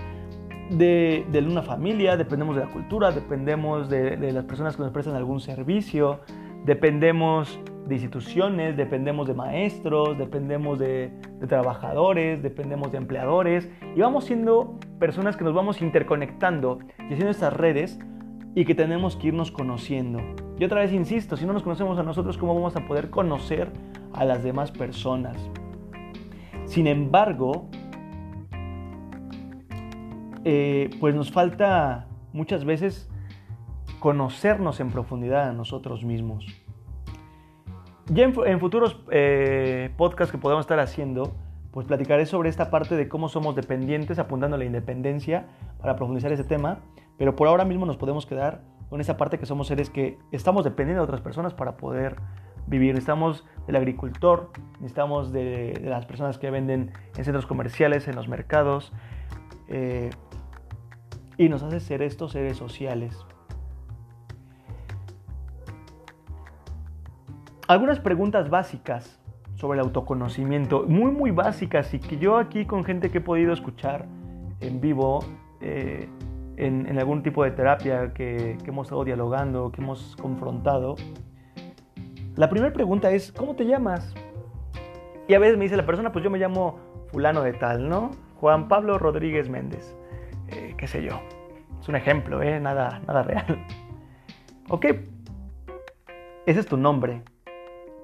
de, 0.70 1.24
una 1.46 1.62
familia, 1.62 2.16
dependemos 2.16 2.56
de 2.56 2.64
la 2.64 2.70
cultura, 2.70 3.10
dependemos 3.10 3.90
de, 3.90 4.16
de 4.16 4.32
las 4.32 4.44
personas 4.44 4.76
que 4.76 4.82
nos 4.82 4.92
prestan 4.92 5.16
algún 5.16 5.40
servicio, 5.40 6.20
dependemos 6.64 7.60
de 7.86 7.94
instituciones, 7.94 8.76
dependemos 8.76 9.26
de 9.26 9.34
maestros, 9.34 10.16
dependemos 10.16 10.78
de, 10.78 11.10
trabajadores, 11.48 12.42
dependemos 12.42 12.92
de 12.92 12.98
empleadores 12.98 13.68
y 13.96 14.00
vamos 14.00 14.24
siendo 14.24 14.78
personas 14.98 15.36
que 15.36 15.44
nos 15.44 15.54
vamos 15.54 15.82
interconectando 15.82 16.78
y 16.98 17.14
haciendo 17.14 17.30
estas 17.30 17.52
redes 17.52 17.98
y 18.54 18.64
que 18.64 18.74
tenemos 18.74 19.16
que 19.16 19.28
irnos 19.28 19.50
conociendo. 19.50 20.20
Y 20.58 20.64
otra 20.64 20.80
vez 20.80 20.92
insisto, 20.92 21.36
si 21.36 21.46
no 21.46 21.52
nos 21.52 21.62
conocemos 21.62 21.98
a 21.98 22.02
nosotros, 22.02 22.38
¿cómo 22.38 22.54
vamos 22.54 22.76
a 22.76 22.86
poder 22.86 23.10
conocer 23.10 23.70
a 24.12 24.24
las 24.24 24.44
demás 24.44 24.70
personas? 24.70 25.36
Sin 26.66 26.86
embargo, 26.86 27.66
eh, 30.44 30.90
pues 31.00 31.14
nos 31.14 31.32
falta 31.32 32.06
muchas 32.32 32.64
veces 32.64 33.09
conocernos 34.00 34.80
en 34.80 34.90
profundidad 34.90 35.48
a 35.48 35.52
nosotros 35.52 36.04
mismos. 36.04 36.46
Ya 38.06 38.24
en, 38.24 38.58
futuros 38.58 39.00
eh, 39.12 39.90
podcasts 39.96 40.32
que 40.32 40.38
podamos 40.38 40.64
estar 40.64 40.80
haciendo, 40.80 41.32
pues 41.70 41.86
platicaré 41.86 42.26
sobre 42.26 42.48
esta 42.48 42.70
parte 42.70 42.96
de 42.96 43.08
cómo 43.08 43.28
somos 43.28 43.54
dependientes, 43.54 44.18
apuntando 44.18 44.56
a 44.56 44.58
la 44.58 44.64
independencia 44.64 45.46
para 45.80 45.94
profundizar 45.94 46.32
ese 46.32 46.42
tema, 46.42 46.80
pero 47.18 47.36
por 47.36 47.46
ahora 47.46 47.64
mismo 47.64 47.86
nos 47.86 47.96
podemos 47.96 48.26
quedar 48.26 48.62
con 48.88 49.00
esa 49.00 49.16
parte 49.16 49.38
que 49.38 49.46
somos 49.46 49.68
seres 49.68 49.90
que 49.90 50.18
estamos 50.32 50.64
dependiendo 50.64 51.02
de 51.02 51.04
otras 51.04 51.20
personas 51.20 51.54
para 51.54 51.76
poder 51.76 52.16
vivir. 52.66 52.94
Necesitamos 52.94 53.46
del 53.68 53.76
agricultor, 53.76 54.50
necesitamos 54.80 55.30
de, 55.30 55.80
las 55.84 56.06
personas 56.06 56.38
que 56.38 56.50
venden 56.50 56.90
en 57.16 57.24
centros 57.24 57.46
comerciales, 57.46 58.08
en 58.08 58.16
los 58.16 58.26
mercados, 58.26 58.92
eh, 59.68 60.10
y 61.36 61.48
nos 61.48 61.62
hace 61.62 61.78
ser 61.78 62.02
estos 62.02 62.32
seres 62.32 62.56
sociales. 62.56 63.24
Algunas 67.70 68.00
preguntas 68.00 68.50
básicas 68.50 69.20
sobre 69.54 69.78
el 69.78 69.84
autoconocimiento, 69.84 70.86
muy 70.88 71.12
muy 71.12 71.30
básicas 71.30 71.94
y 71.94 72.00
que 72.00 72.18
yo 72.18 72.36
aquí 72.36 72.66
con 72.66 72.82
gente 72.82 73.10
que 73.10 73.18
he 73.18 73.20
podido 73.20 73.52
escuchar 73.52 74.06
en 74.58 74.80
vivo, 74.80 75.20
eh, 75.60 76.08
en, 76.56 76.98
algún 76.98 77.22
tipo 77.22 77.44
de 77.44 77.52
terapia 77.52 78.12
que, 78.12 78.58
hemos 78.66 78.88
estado 78.88 79.04
dialogando, 79.04 79.70
que 79.70 79.80
hemos 79.82 80.16
confrontado, 80.16 80.96
la 82.34 82.48
primera 82.50 82.72
pregunta 82.72 83.12
es, 83.12 83.30
¿cómo 83.30 83.54
te 83.54 83.64
llamas? 83.64 84.16
Y 85.28 85.34
a 85.34 85.38
veces 85.38 85.56
me 85.56 85.62
dice 85.62 85.76
la 85.76 85.86
persona, 85.86 86.10
pues 86.10 86.24
yo 86.24 86.30
me 86.30 86.38
llamo 86.38 86.80
fulano 87.12 87.40
de 87.40 87.52
tal, 87.52 87.88
¿no? 87.88 88.10
Juan 88.40 88.66
Pablo 88.66 88.98
Rodríguez 88.98 89.48
Méndez, 89.48 89.94
eh, 90.48 90.74
qué 90.76 90.88
sé 90.88 91.04
yo. 91.04 91.20
Es 91.80 91.88
un 91.88 91.94
ejemplo, 91.94 92.42
¿eh? 92.42 92.58
Nada, 92.58 93.00
nada 93.06 93.22
real. 93.22 93.64
Ok, 94.70 94.86
ese 96.46 96.58
es 96.58 96.66
tu 96.66 96.76
nombre. 96.76 97.22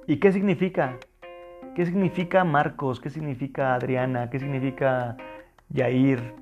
¿Y 0.08 0.18
qué 0.18 0.30
significa? 0.30 0.98
¿Qué 1.74 1.84
significa 1.84 2.44
Marcos? 2.44 3.00
¿Qué 3.00 3.10
significa 3.10 3.74
Adriana? 3.74 4.30
¿Qué 4.30 4.38
significa 4.38 5.16
Yair? 5.68 6.32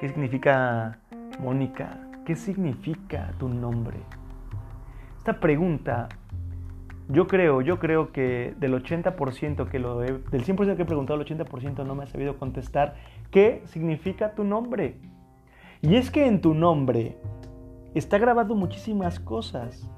¿Qué 0.00 0.08
significa 0.08 0.98
Mónica? 1.38 2.00
¿Qué 2.26 2.34
significa 2.34 3.32
tu 3.38 3.48
nombre? 3.48 3.98
Esta 5.18 5.38
pregunta, 5.38 6.08
yo 7.08 7.28
creo, 7.28 7.60
yo 7.60 7.78
creo 7.78 8.10
que 8.10 8.54
del 8.58 8.74
80% 8.74 9.68
que 9.68 9.78
lo 9.78 10.02
he, 10.02 10.14
del 10.14 10.44
100% 10.44 10.74
que 10.74 10.82
he 10.82 10.86
preguntado, 10.86 11.20
el 11.20 11.26
80% 11.26 11.86
no 11.86 11.94
me 11.94 12.02
ha 12.02 12.06
sabido 12.08 12.38
contestar 12.38 12.96
qué 13.30 13.62
significa 13.66 14.34
tu 14.34 14.42
nombre. 14.42 14.96
Y 15.80 15.94
es 15.94 16.10
que 16.10 16.26
en 16.26 16.40
tu 16.40 16.54
nombre 16.54 17.16
está 17.94 18.18
grabado 18.18 18.56
muchísimas 18.56 19.20
cosas. 19.20 19.88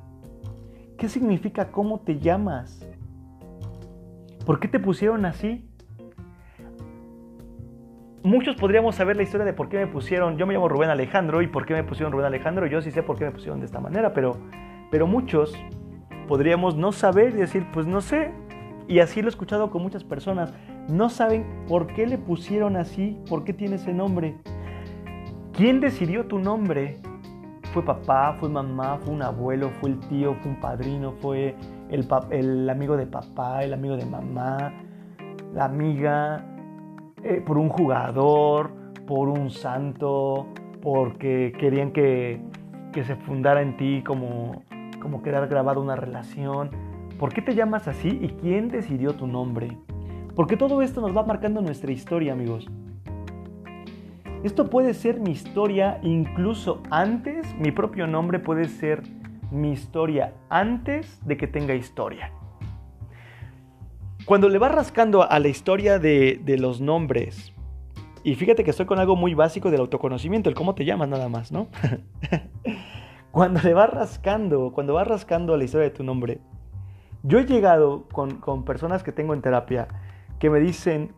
¿Qué 0.99 1.09
significa 1.09 1.73
cómo 1.73 2.01
te 2.01 2.19
llamas? 2.19 2.87
¿Por 4.45 4.61
qué 4.61 4.69
te 4.69 4.79
pusieron 4.79 5.25
así? 5.25 5.67
Muchos 8.23 8.57
podríamos 8.57 8.95
saber 8.95 9.17
la 9.17 9.23
historia 9.23 9.45
de 9.45 9.53
por 9.53 9.69
qué 9.69 9.79
me 9.79 9.87
pusieron, 9.87 10.39
yo 10.39 10.47
me 10.47 10.55
llamo 10.55 10.69
Rubén 10.69 10.91
Alejandro 10.91 11.43
y 11.43 11.47
por 11.47 11.67
qué 11.67 11.75
me 11.75 11.85
pusieron 11.85 12.13
Rubén 12.13 12.27
Alejandro, 12.27 12.67
yo 12.67 12.81
sí 12.81 12.91
sé 12.91 13.03
por 13.03 13.19
qué 13.19 13.25
me 13.27 13.31
pusieron 13.31 13.61
de 13.61 13.67
esta 13.67 13.81
manera, 13.81 14.15
pero, 14.15 14.37
pero 14.91 15.07
muchos 15.07 15.55
podríamos 16.27 16.77
no 16.77 16.93
saber 16.93 17.35
y 17.35 17.39
decir, 17.39 17.67
pues 17.73 17.87
no 17.87 18.01
sé. 18.01 18.33
Y 18.87 19.01
así 19.01 19.23
lo 19.23 19.29
he 19.29 19.31
escuchado 19.31 19.71
con 19.71 19.83
muchas 19.83 20.05
personas, 20.05 20.53
no 20.89 21.09
saben 21.09 21.47
por 21.67 21.87
qué 21.87 22.07
le 22.07 22.19
pusieron 22.19 22.77
así, 22.77 23.19
por 23.29 23.45
qué 23.45 23.55
tiene 23.55 23.77
ese 23.77 23.95
nombre. 23.95 24.37
¿Quién 25.53 25.81
decidió 25.81 26.27
tu 26.27 26.39
nombre? 26.39 26.99
¿Fue 27.73 27.83
papá, 27.83 28.37
fue 28.39 28.49
mamá, 28.51 28.99
fue 28.99 29.15
un 29.15 29.23
abuelo, 29.23 29.71
fue 29.81 29.91
el 29.91 30.01
tío, 30.01 30.35
fue 30.35 30.51
un 30.51 30.61
padrino, 30.61 31.13
fue 31.13 31.55
el, 31.95 32.69
amigo 32.69 32.97
de 32.97 33.07
papá, 33.07 33.65
el 33.65 33.73
amigo 33.73 33.97
de 33.97 34.05
mamá, 34.05 34.73
la 35.55 35.65
amiga, 35.65 36.45
eh, 37.23 37.43
por 37.47 37.59
un 37.59 37.69
jugador, 37.69 38.71
por 39.07 39.29
un 39.29 39.51
santo, 39.51 40.47
porque 40.83 41.53
querían 41.59 41.93
que, 41.93 42.41
que 42.93 43.05
se 43.05 43.17
fundara 43.17 43.63
en 43.63 43.77
ti 43.77 44.03
como, 44.05 44.63
como 45.01 45.23
quedar 45.23 45.47
grabada 45.49 45.79
una 45.79 45.97
relación. 45.97 46.71
¿Por 47.19 47.33
qué 47.33 47.43
te 47.43 47.55
llamas 47.55 47.87
así 47.87 48.19
y 48.21 48.29
quién 48.29 48.69
decidió 48.69 49.15
tu 49.15 49.27
nombre? 49.27 49.79
Porque 50.35 50.57
todo 50.57 50.83
esto 50.83 51.01
nos 51.01 51.17
va 51.17 51.23
marcando 51.23 51.63
nuestra 51.63 51.93
historia, 51.93 52.33
amigos. 52.33 52.69
Esto 54.43 54.69
puede 54.69 54.93
ser 54.93 55.21
mi 55.21 55.31
historia 55.31 56.01
incluso 56.03 56.83
antes, 56.91 57.55
mi 57.59 57.71
propio 57.71 58.07
nombre 58.07 58.39
puede 58.39 58.67
ser 58.67 59.03
mi 59.55 59.73
historia 59.73 60.35
antes 60.51 61.25
de 61.25 61.37
que 61.37 61.47
tenga 61.47 61.75
historia. 61.75 62.33
Cuando 64.27 64.49
le 64.49 64.59
vas 64.59 64.73
rascando 64.73 65.23
a 65.23 65.39
la 65.39 65.49
historia 65.49 65.99
de, 65.99 66.57
los 66.59 66.81
nombres, 66.81 67.53
y 68.23 68.35
fíjate 68.35 68.65
que 68.65 68.71
estoy 68.71 68.87
con 68.87 68.99
algo 68.99 69.17
muy 69.17 69.35
básico 69.35 69.71
del 69.71 69.81
autoconocimiento, 69.81 70.49
el 70.49 70.55
cómo 70.55 70.75
te 70.75 70.85
llamas 70.85 71.09
nada 71.09 71.29
más, 71.29 71.53
¿no? 71.53 71.69
cuando 73.31 73.61
le 73.61 73.75
vas 73.75 73.91
rascando, 73.91 74.73
cuando 74.73 74.95
vas 74.95 75.07
rascando 75.07 75.57
la 75.57 75.65
historia 75.65 75.89
de 75.89 75.95
tu 75.95 76.05
nombre, 76.05 76.41
yo 77.23 77.39
he 77.39 77.45
llegado 77.45 78.09
con, 78.13 78.37
con 78.37 78.65
personas 78.65 79.03
que 79.03 79.13
tengo 79.13 79.35
en 79.35 79.43
terapia 79.43 79.89
que 80.39 80.51
me 80.51 80.59
dicen, 80.59 81.15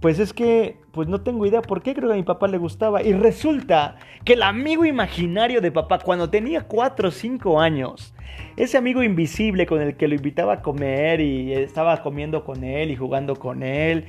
pues 0.00 0.18
es 0.18 0.32
que, 0.32 0.78
pues 0.92 1.08
no 1.08 1.20
tengo 1.20 1.44
idea 1.44 1.60
por 1.60 1.82
qué 1.82 1.94
creo 1.94 2.08
que 2.08 2.14
a 2.14 2.16
mi 2.16 2.22
papá 2.22 2.48
le 2.48 2.56
gustaba. 2.56 3.02
Y 3.02 3.12
resulta 3.12 3.96
que 4.24 4.32
el 4.32 4.42
amigo 4.42 4.86
imaginario 4.86 5.60
de 5.60 5.70
papá, 5.70 5.98
cuando 5.98 6.30
tenía 6.30 6.62
4 6.62 7.08
o 7.08 7.10
5 7.10 7.60
años, 7.60 8.14
ese 8.56 8.78
amigo 8.78 9.02
invisible 9.02 9.66
con 9.66 9.82
el 9.82 9.96
que 9.96 10.08
lo 10.08 10.14
invitaba 10.14 10.54
a 10.54 10.62
comer 10.62 11.20
y 11.20 11.52
estaba 11.52 12.02
comiendo 12.02 12.44
con 12.44 12.64
él 12.64 12.90
y 12.90 12.96
jugando 12.96 13.36
con 13.36 13.62
él, 13.62 14.06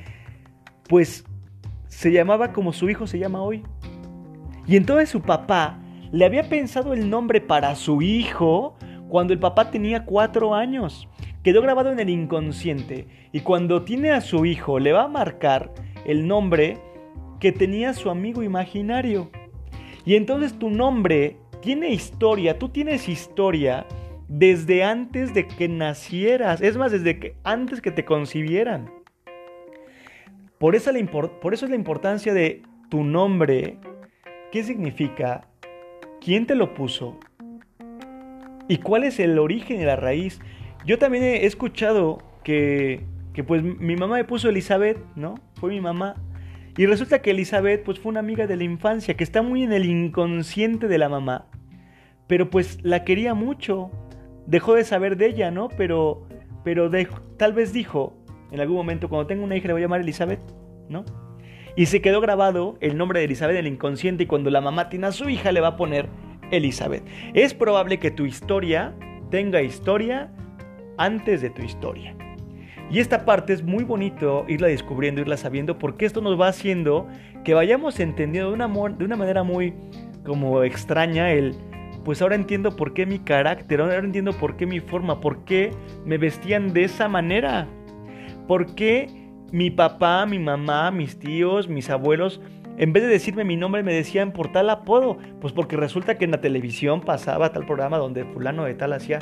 pues 0.88 1.26
se 1.88 2.10
llamaba 2.10 2.52
como 2.52 2.72
su 2.72 2.88
hijo 2.88 3.06
se 3.06 3.18
llama 3.18 3.42
hoy. 3.42 3.62
Y 4.66 4.76
entonces 4.76 5.10
su 5.10 5.20
papá 5.20 5.78
le 6.10 6.24
había 6.24 6.48
pensado 6.48 6.94
el 6.94 7.10
nombre 7.10 7.42
para 7.42 7.74
su 7.74 8.00
hijo 8.00 8.76
cuando 9.08 9.34
el 9.34 9.38
papá 9.38 9.70
tenía 9.70 10.06
4 10.06 10.54
años 10.54 11.06
quedó 11.42 11.62
grabado 11.62 11.90
en 11.90 12.00
el 12.00 12.10
inconsciente 12.10 13.06
y 13.32 13.40
cuando 13.40 13.82
tiene 13.82 14.10
a 14.10 14.20
su 14.20 14.44
hijo 14.44 14.78
le 14.78 14.92
va 14.92 15.04
a 15.04 15.08
marcar 15.08 15.72
el 16.04 16.26
nombre 16.26 16.78
que 17.40 17.52
tenía 17.52 17.94
su 17.94 18.10
amigo 18.10 18.42
imaginario. 18.42 19.30
Y 20.04 20.14
entonces 20.14 20.58
tu 20.58 20.70
nombre 20.70 21.36
tiene 21.60 21.90
historia, 21.90 22.58
tú 22.58 22.68
tienes 22.68 23.08
historia 23.08 23.86
desde 24.28 24.82
antes 24.82 25.34
de 25.34 25.46
que 25.46 25.68
nacieras, 25.68 26.60
es 26.60 26.76
más, 26.76 26.92
desde 26.92 27.18
que 27.18 27.34
antes 27.44 27.80
que 27.80 27.90
te 27.90 28.04
concibieran. 28.04 28.90
Por 30.58 30.74
eso, 30.76 30.92
por 31.40 31.54
eso 31.54 31.66
es 31.66 31.70
la 31.70 31.76
importancia 31.76 32.32
de 32.32 32.62
tu 32.88 33.04
nombre, 33.04 33.78
qué 34.52 34.62
significa, 34.62 35.48
quién 36.20 36.46
te 36.46 36.54
lo 36.54 36.72
puso 36.74 37.18
y 38.68 38.78
cuál 38.78 39.04
es 39.04 39.18
el 39.18 39.38
origen 39.38 39.80
y 39.80 39.84
la 39.84 39.96
raíz. 39.96 40.40
Yo 40.84 40.98
también 40.98 41.24
he 41.24 41.46
escuchado 41.46 42.18
que, 42.42 43.04
que 43.32 43.44
pues 43.44 43.62
mi 43.62 43.96
mamá 43.96 44.16
me 44.16 44.24
puso 44.24 44.48
Elizabeth, 44.48 44.98
¿no? 45.16 45.34
Fue 45.54 45.70
mi 45.70 45.80
mamá. 45.80 46.16
Y 46.76 46.86
resulta 46.86 47.20
que 47.20 47.32
Elizabeth 47.32 47.84
pues 47.84 47.98
fue 47.98 48.10
una 48.10 48.20
amiga 48.20 48.46
de 48.46 48.56
la 48.56 48.64
infancia 48.64 49.14
que 49.14 49.24
está 49.24 49.42
muy 49.42 49.62
en 49.62 49.72
el 49.72 49.84
inconsciente 49.84 50.88
de 50.88 50.98
la 50.98 51.08
mamá. 51.08 51.46
Pero 52.26 52.50
pues 52.50 52.78
la 52.82 53.04
quería 53.04 53.34
mucho. 53.34 53.90
Dejó 54.46 54.74
de 54.74 54.84
saber 54.84 55.16
de 55.16 55.26
ella, 55.26 55.50
¿no? 55.50 55.68
Pero, 55.68 56.26
pero 56.64 56.90
tal 57.36 57.52
vez 57.52 57.72
dijo 57.72 58.22
en 58.52 58.60
algún 58.60 58.76
momento, 58.76 59.08
cuando 59.08 59.26
tenga 59.26 59.42
una 59.42 59.56
hija 59.56 59.66
le 59.66 59.72
voy 59.72 59.82
a 59.82 59.86
llamar 59.86 60.02
Elizabeth, 60.02 60.40
¿no? 60.88 61.06
Y 61.74 61.86
se 61.86 62.02
quedó 62.02 62.20
grabado 62.20 62.76
el 62.80 62.98
nombre 62.98 63.18
de 63.18 63.24
Elizabeth 63.24 63.56
en 63.56 63.66
el 63.66 63.72
inconsciente 63.72 64.24
y 64.24 64.26
cuando 64.26 64.50
la 64.50 64.60
mamá 64.60 64.90
tiene 64.90 65.06
a 65.06 65.12
su 65.12 65.30
hija 65.30 65.52
le 65.52 65.62
va 65.62 65.68
a 65.68 65.76
poner 65.76 66.06
Elizabeth. 66.50 67.02
Es 67.32 67.54
probable 67.54 67.98
que 67.98 68.10
tu 68.10 68.26
historia 68.26 68.94
tenga 69.30 69.62
historia 69.62 70.30
antes 70.98 71.40
de 71.42 71.50
tu 71.50 71.62
historia. 71.62 72.14
Y 72.90 72.98
esta 72.98 73.24
parte 73.24 73.54
es 73.54 73.62
muy 73.62 73.84
bonito 73.84 74.44
irla 74.48 74.68
descubriendo, 74.68 75.20
irla 75.20 75.36
sabiendo, 75.36 75.78
porque 75.78 76.04
esto 76.04 76.20
nos 76.20 76.38
va 76.38 76.48
haciendo 76.48 77.08
que 77.44 77.54
vayamos 77.54 77.98
entendiendo 78.00 78.50
de 78.50 78.54
una, 78.54 78.68
de 78.90 79.04
una 79.04 79.16
manera 79.16 79.42
muy 79.42 79.74
como 80.24 80.62
extraña 80.62 81.32
el, 81.32 81.54
pues 82.04 82.20
ahora 82.20 82.34
entiendo 82.34 82.76
por 82.76 82.92
qué 82.92 83.06
mi 83.06 83.18
carácter, 83.18 83.80
ahora 83.80 83.98
entiendo 83.98 84.32
por 84.32 84.56
qué 84.56 84.66
mi 84.66 84.80
forma, 84.80 85.20
por 85.20 85.44
qué 85.44 85.70
me 86.04 86.18
vestían 86.18 86.72
de 86.72 86.84
esa 86.84 87.08
manera, 87.08 87.66
por 88.46 88.74
qué 88.74 89.08
mi 89.52 89.70
papá, 89.70 90.26
mi 90.26 90.38
mamá, 90.38 90.90
mis 90.90 91.18
tíos, 91.18 91.68
mis 91.68 91.90
abuelos, 91.90 92.40
en 92.78 92.92
vez 92.92 93.02
de 93.02 93.08
decirme 93.08 93.44
mi 93.44 93.56
nombre 93.56 93.82
me 93.82 93.92
decían 93.92 94.32
por 94.32 94.50
tal 94.50 94.70
apodo, 94.70 95.18
pues 95.40 95.52
porque 95.52 95.76
resulta 95.76 96.16
que 96.16 96.24
en 96.24 96.30
la 96.30 96.40
televisión 96.40 97.00
pasaba 97.00 97.52
tal 97.52 97.66
programa 97.66 97.98
donde 97.98 98.24
fulano 98.24 98.64
de 98.64 98.74
tal 98.74 98.92
hacía 98.92 99.18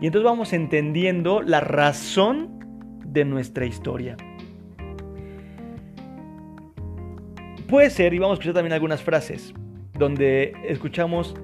y 0.00 0.06
entonces 0.06 0.24
vamos 0.24 0.52
entendiendo 0.52 1.42
la 1.42 1.60
razón 1.60 2.58
de 3.06 3.24
nuestra 3.24 3.66
historia. 3.66 4.16
Puede 7.68 7.90
ser, 7.90 8.12
y 8.12 8.18
vamos 8.18 8.32
a 8.32 8.34
escuchar 8.34 8.54
también 8.54 8.72
algunas 8.72 9.02
frases, 9.02 9.54
donde 9.98 10.52
escuchamos 10.68 11.34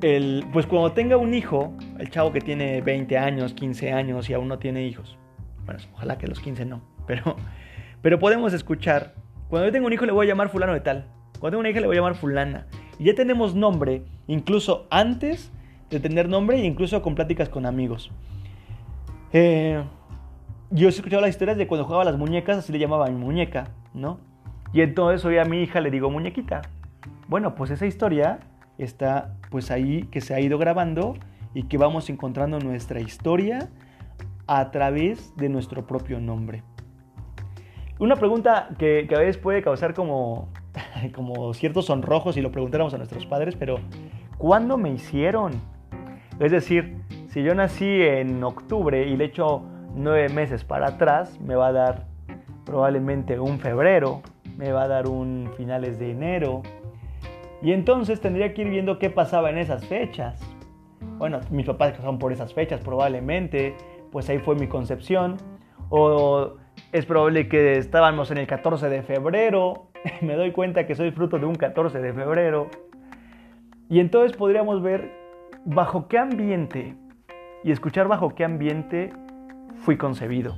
el, 0.00 0.44
pues 0.52 0.66
cuando 0.66 0.92
tenga 0.92 1.16
un 1.16 1.34
hijo, 1.34 1.76
el 1.98 2.10
chavo 2.10 2.32
que 2.32 2.40
tiene 2.40 2.80
20 2.80 3.18
años, 3.18 3.54
15 3.54 3.92
años 3.92 4.28
y 4.30 4.34
aún 4.34 4.48
no 4.48 4.58
tiene 4.58 4.84
hijos, 4.86 5.18
bueno, 5.64 5.80
ojalá 5.94 6.18
que 6.18 6.26
los 6.26 6.40
15 6.40 6.64
no, 6.64 6.82
pero, 7.06 7.36
pero 8.00 8.18
podemos 8.18 8.52
escuchar, 8.52 9.14
cuando 9.48 9.66
yo 9.68 9.72
tengo 9.72 9.86
un 9.86 9.92
hijo 9.92 10.06
le 10.06 10.12
voy 10.12 10.26
a 10.26 10.28
llamar 10.28 10.48
fulano 10.48 10.72
de 10.72 10.80
tal, 10.80 11.06
cuando 11.38 11.50
tengo 11.50 11.60
una 11.60 11.70
hija 11.70 11.80
le 11.80 11.86
voy 11.86 11.96
a 11.96 12.00
llamar 12.00 12.14
fulana, 12.14 12.66
y 12.98 13.04
ya 13.04 13.14
tenemos 13.14 13.54
nombre, 13.54 14.04
incluso 14.26 14.86
antes 14.90 15.52
de 15.92 16.00
tener 16.00 16.28
nombre 16.28 16.58
e 16.58 16.64
incluso 16.64 17.02
con 17.02 17.14
pláticas 17.14 17.48
con 17.48 17.66
amigos. 17.66 18.10
Eh, 19.32 19.84
yo 20.70 20.88
he 20.88 20.90
escuchado 20.90 21.20
las 21.20 21.30
historias 21.30 21.58
de 21.58 21.66
cuando 21.66 21.84
jugaba 21.84 22.04
las 22.04 22.16
muñecas, 22.16 22.58
así 22.58 22.72
le 22.72 22.78
llamaba 22.78 23.06
mi 23.08 23.16
muñeca, 23.16 23.68
¿no? 23.92 24.18
Y 24.72 24.80
entonces 24.80 25.24
hoy 25.24 25.36
a 25.36 25.44
mi 25.44 25.62
hija 25.62 25.80
le 25.80 25.90
digo 25.90 26.10
muñequita. 26.10 26.62
Bueno, 27.28 27.54
pues 27.54 27.70
esa 27.70 27.86
historia 27.86 28.40
está 28.78 29.36
pues 29.50 29.70
ahí 29.70 30.04
que 30.04 30.22
se 30.22 30.34
ha 30.34 30.40
ido 30.40 30.58
grabando 30.58 31.14
y 31.54 31.64
que 31.64 31.76
vamos 31.76 32.08
encontrando 32.08 32.58
nuestra 32.58 33.00
historia 33.00 33.68
a 34.46 34.70
través 34.70 35.36
de 35.36 35.50
nuestro 35.50 35.86
propio 35.86 36.20
nombre. 36.20 36.62
Una 37.98 38.16
pregunta 38.16 38.70
que, 38.78 39.06
a 39.14 39.18
veces 39.18 39.36
puede 39.36 39.62
causar 39.62 39.92
como, 39.92 40.48
como 41.14 41.52
ciertos 41.52 41.86
sonrojos 41.86 42.34
si 42.34 42.40
lo 42.40 42.50
preguntáramos 42.50 42.94
a 42.94 42.96
nuestros 42.96 43.26
padres, 43.26 43.56
pero 43.56 43.78
¿cuándo 44.38 44.78
me 44.78 44.90
hicieron? 44.90 45.52
Es 46.42 46.50
decir, 46.50 46.96
si 47.28 47.44
yo 47.44 47.54
nací 47.54 48.02
en 48.02 48.42
octubre 48.42 49.06
y 49.06 49.16
le 49.16 49.26
echo 49.26 49.62
nueve 49.94 50.28
meses 50.28 50.64
para 50.64 50.88
atrás, 50.88 51.40
me 51.40 51.54
va 51.54 51.68
a 51.68 51.72
dar 51.72 52.06
probablemente 52.64 53.38
un 53.38 53.60
febrero, 53.60 54.22
me 54.56 54.72
va 54.72 54.82
a 54.82 54.88
dar 54.88 55.06
un 55.06 55.52
finales 55.56 56.00
de 56.00 56.10
enero. 56.10 56.62
Y 57.62 57.70
entonces 57.70 58.20
tendría 58.20 58.54
que 58.54 58.62
ir 58.62 58.70
viendo 58.70 58.98
qué 58.98 59.08
pasaba 59.08 59.50
en 59.50 59.58
esas 59.58 59.86
fechas. 59.86 60.40
Bueno, 61.16 61.38
mis 61.52 61.64
papás 61.64 61.92
casaron 61.92 62.18
por 62.18 62.32
esas 62.32 62.52
fechas 62.52 62.80
probablemente, 62.80 63.76
pues 64.10 64.28
ahí 64.28 64.40
fue 64.40 64.56
mi 64.56 64.66
concepción. 64.66 65.36
O 65.90 66.54
es 66.90 67.06
probable 67.06 67.48
que 67.48 67.78
estábamos 67.78 68.32
en 68.32 68.38
el 68.38 68.48
14 68.48 68.88
de 68.88 69.04
febrero, 69.04 69.90
me 70.22 70.34
doy 70.34 70.50
cuenta 70.50 70.88
que 70.88 70.96
soy 70.96 71.12
fruto 71.12 71.38
de 71.38 71.46
un 71.46 71.54
14 71.54 72.00
de 72.00 72.12
febrero. 72.12 72.66
Y 73.88 74.00
entonces 74.00 74.36
podríamos 74.36 74.82
ver 74.82 75.21
bajo 75.64 76.08
qué 76.08 76.18
ambiente 76.18 76.96
y 77.64 77.72
escuchar 77.72 78.08
bajo 78.08 78.34
qué 78.34 78.44
ambiente 78.44 79.12
fui 79.84 79.96
concebido. 79.96 80.56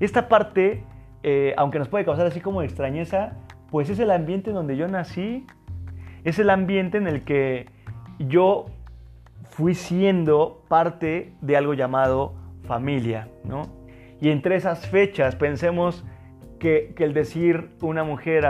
Esta 0.00 0.28
parte 0.28 0.84
eh, 1.28 1.54
aunque 1.56 1.80
nos 1.80 1.88
puede 1.88 2.04
causar 2.04 2.24
así 2.26 2.40
como 2.40 2.62
extrañeza, 2.62 3.32
pues 3.72 3.90
es 3.90 3.98
el 3.98 4.12
ambiente 4.12 4.50
en 4.50 4.54
donde 4.54 4.76
yo 4.76 4.86
nací, 4.86 5.44
es 6.22 6.38
el 6.38 6.50
ambiente 6.50 6.98
en 6.98 7.08
el 7.08 7.24
que 7.24 7.66
yo 8.20 8.66
fui 9.50 9.74
siendo 9.74 10.62
parte 10.68 11.32
de 11.40 11.56
algo 11.56 11.74
llamado 11.74 12.34
familia, 12.62 13.28
¿no? 13.42 13.62
Y 14.20 14.30
entre 14.30 14.54
esas 14.54 14.86
fechas 14.86 15.34
pensemos 15.34 16.04
que, 16.60 16.94
el 16.96 17.12
decir 17.12 17.70
una 17.80 18.04
mujer 18.04 18.46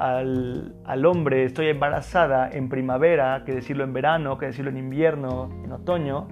al, 0.00 1.04
hombre 1.04 1.44
estoy 1.44 1.68
embarazada 1.68 2.48
en 2.50 2.70
primavera, 2.70 3.42
que 3.44 3.52
decirlo 3.52 3.84
en 3.84 3.92
verano, 3.92 4.38
que 4.38 4.46
decirlo 4.46 4.70
en 4.70 4.78
invierno, 4.78 5.50
en 5.62 5.72
otoño, 5.72 6.26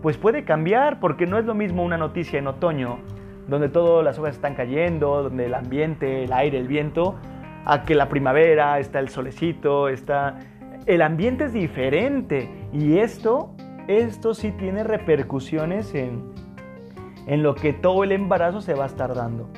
pues 0.00 0.16
puede 0.16 0.44
cambiar 0.44 1.00
porque 1.00 1.26
no 1.26 1.38
es 1.38 1.44
lo 1.44 1.54
mismo 1.54 1.82
una 1.82 1.98
noticia 1.98 2.38
en 2.38 2.46
otoño 2.46 2.98
donde 3.46 3.68
todas 3.68 4.04
las 4.04 4.18
hojas 4.18 4.36
están 4.36 4.54
cayendo, 4.54 5.24
donde 5.24 5.46
el 5.46 5.54
ambiente, 5.54 6.24
el 6.24 6.32
aire, 6.32 6.58
el 6.58 6.68
viento, 6.68 7.16
a 7.66 7.82
que 7.82 7.94
la 7.94 8.08
primavera, 8.08 8.78
está 8.78 9.00
el 9.00 9.08
solecito, 9.08 9.88
está... 9.88 10.38
El 10.86 11.02
ambiente 11.02 11.44
es 11.44 11.52
diferente 11.52 12.48
y 12.72 12.98
esto, 12.98 13.54
esto 13.86 14.32
sí 14.32 14.50
tiene 14.52 14.82
repercusiones 14.82 15.94
en, 15.94 16.32
en 17.26 17.42
lo 17.42 17.54
que 17.54 17.74
todo 17.74 18.02
el 18.02 18.12
embarazo 18.12 18.62
se 18.62 18.72
va 18.72 18.84
a 18.84 18.86
estar 18.86 19.14
dando. 19.14 19.50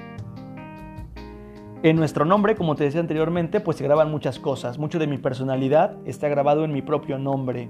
En 1.85 1.97
nuestro 1.97 2.25
nombre, 2.25 2.55
como 2.55 2.77
te 2.77 2.85
decía 2.85 3.01
anteriormente, 3.01 3.59
pues 3.59 3.77
se 3.77 3.83
graban 3.83 4.09
muchas 4.09 4.39
cosas. 4.39 4.79
Mucho 4.79 5.01
de 5.01 5.09
mi 5.09 5.19
personalidad 5.19 5.97
está 6.05 6.29
grabado 6.29 6.65
en 6.65 6.73
mi 6.73 6.81
propio 6.81 7.19
nombre. 7.19 7.69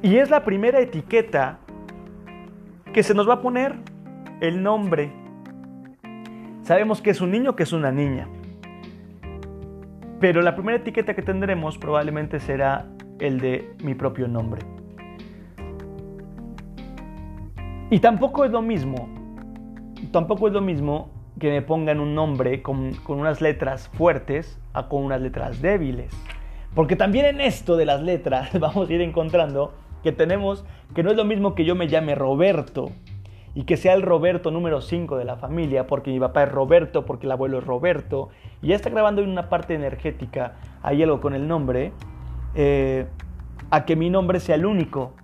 Y 0.00 0.16
es 0.16 0.30
la 0.30 0.44
primera 0.44 0.80
etiqueta 0.80 1.58
que 2.94 3.02
se 3.02 3.12
nos 3.12 3.28
va 3.28 3.34
a 3.34 3.40
poner 3.42 3.74
el 4.40 4.62
nombre. 4.62 5.12
Sabemos 6.62 7.02
que 7.02 7.10
es 7.10 7.20
un 7.20 7.30
niño, 7.32 7.54
que 7.54 7.64
es 7.64 7.74
una 7.74 7.92
niña. 7.92 8.26
Pero 10.18 10.40
la 10.40 10.54
primera 10.54 10.78
etiqueta 10.78 11.12
que 11.12 11.20
tendremos 11.20 11.76
probablemente 11.76 12.40
será 12.40 12.86
el 13.18 13.40
de 13.40 13.74
mi 13.84 13.94
propio 13.94 14.26
nombre. 14.26 14.62
Y 17.90 17.98
tampoco 17.98 18.46
es 18.46 18.50
lo 18.52 18.62
mismo, 18.62 19.06
tampoco 20.12 20.46
es 20.46 20.54
lo 20.54 20.62
mismo 20.62 21.19
que 21.38 21.50
me 21.50 21.62
pongan 21.62 22.00
un 22.00 22.14
nombre 22.14 22.62
con, 22.62 22.94
con, 23.04 23.18
unas 23.18 23.40
letras 23.40 23.88
fuertes 23.88 24.58
a 24.72 24.88
con 24.88 25.04
unas 25.04 25.20
letras 25.20 25.62
débiles. 25.62 26.12
Porque 26.74 26.96
también 26.96 27.26
en 27.26 27.40
esto 27.40 27.76
de 27.76 27.86
las 27.86 28.02
letras 28.02 28.50
vamos 28.60 28.88
a 28.88 28.92
ir 28.92 29.00
encontrando 29.00 29.74
que 30.02 30.12
tenemos 30.12 30.64
que 30.94 31.02
no 31.02 31.10
es 31.10 31.16
lo 31.16 31.24
mismo 31.24 31.54
que 31.54 31.64
yo 31.64 31.74
me 31.74 31.88
llame 31.88 32.14
Roberto 32.14 32.90
y 33.54 33.64
que 33.64 33.76
sea 33.76 33.94
el 33.94 34.02
Roberto 34.02 34.50
número 34.50 34.80
5 34.80 35.16
de 35.16 35.24
la 35.24 35.36
familia, 35.36 35.86
porque 35.86 36.10
mi 36.10 36.20
papá 36.20 36.44
es 36.44 36.52
Roberto, 36.52 37.04
porque 37.04 37.26
el 37.26 37.32
abuelo 37.32 37.58
es 37.58 37.64
Roberto, 37.64 38.28
y 38.62 38.68
ya 38.68 38.76
está 38.76 38.90
grabando 38.90 39.22
en 39.22 39.28
una 39.28 39.48
parte 39.48 39.74
energética, 39.74 40.54
hay 40.82 41.02
algo 41.02 41.20
con 41.20 41.34
el 41.34 41.48
nombre, 41.48 41.92
eh, 42.54 43.06
a 43.70 43.84
que 43.84 43.96
mi 43.96 44.10
nombre 44.10 44.40
sea 44.40 44.54
el 44.54 44.66
único. 44.66 45.14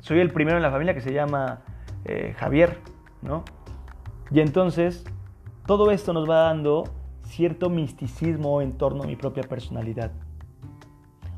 Soy 0.00 0.20
el 0.20 0.30
primero 0.30 0.56
en 0.56 0.62
la 0.62 0.70
familia 0.70 0.94
que 0.94 1.00
se 1.00 1.12
llama 1.12 1.60
eh, 2.04 2.34
Javier, 2.36 2.78
¿no? 3.22 3.44
Y 4.30 4.40
entonces, 4.40 5.04
todo 5.70 5.92
esto 5.92 6.12
nos 6.12 6.28
va 6.28 6.46
dando 6.46 6.82
cierto 7.22 7.70
misticismo 7.70 8.60
en 8.60 8.72
torno 8.72 9.04
a 9.04 9.06
mi 9.06 9.14
propia 9.14 9.44
personalidad. 9.44 10.10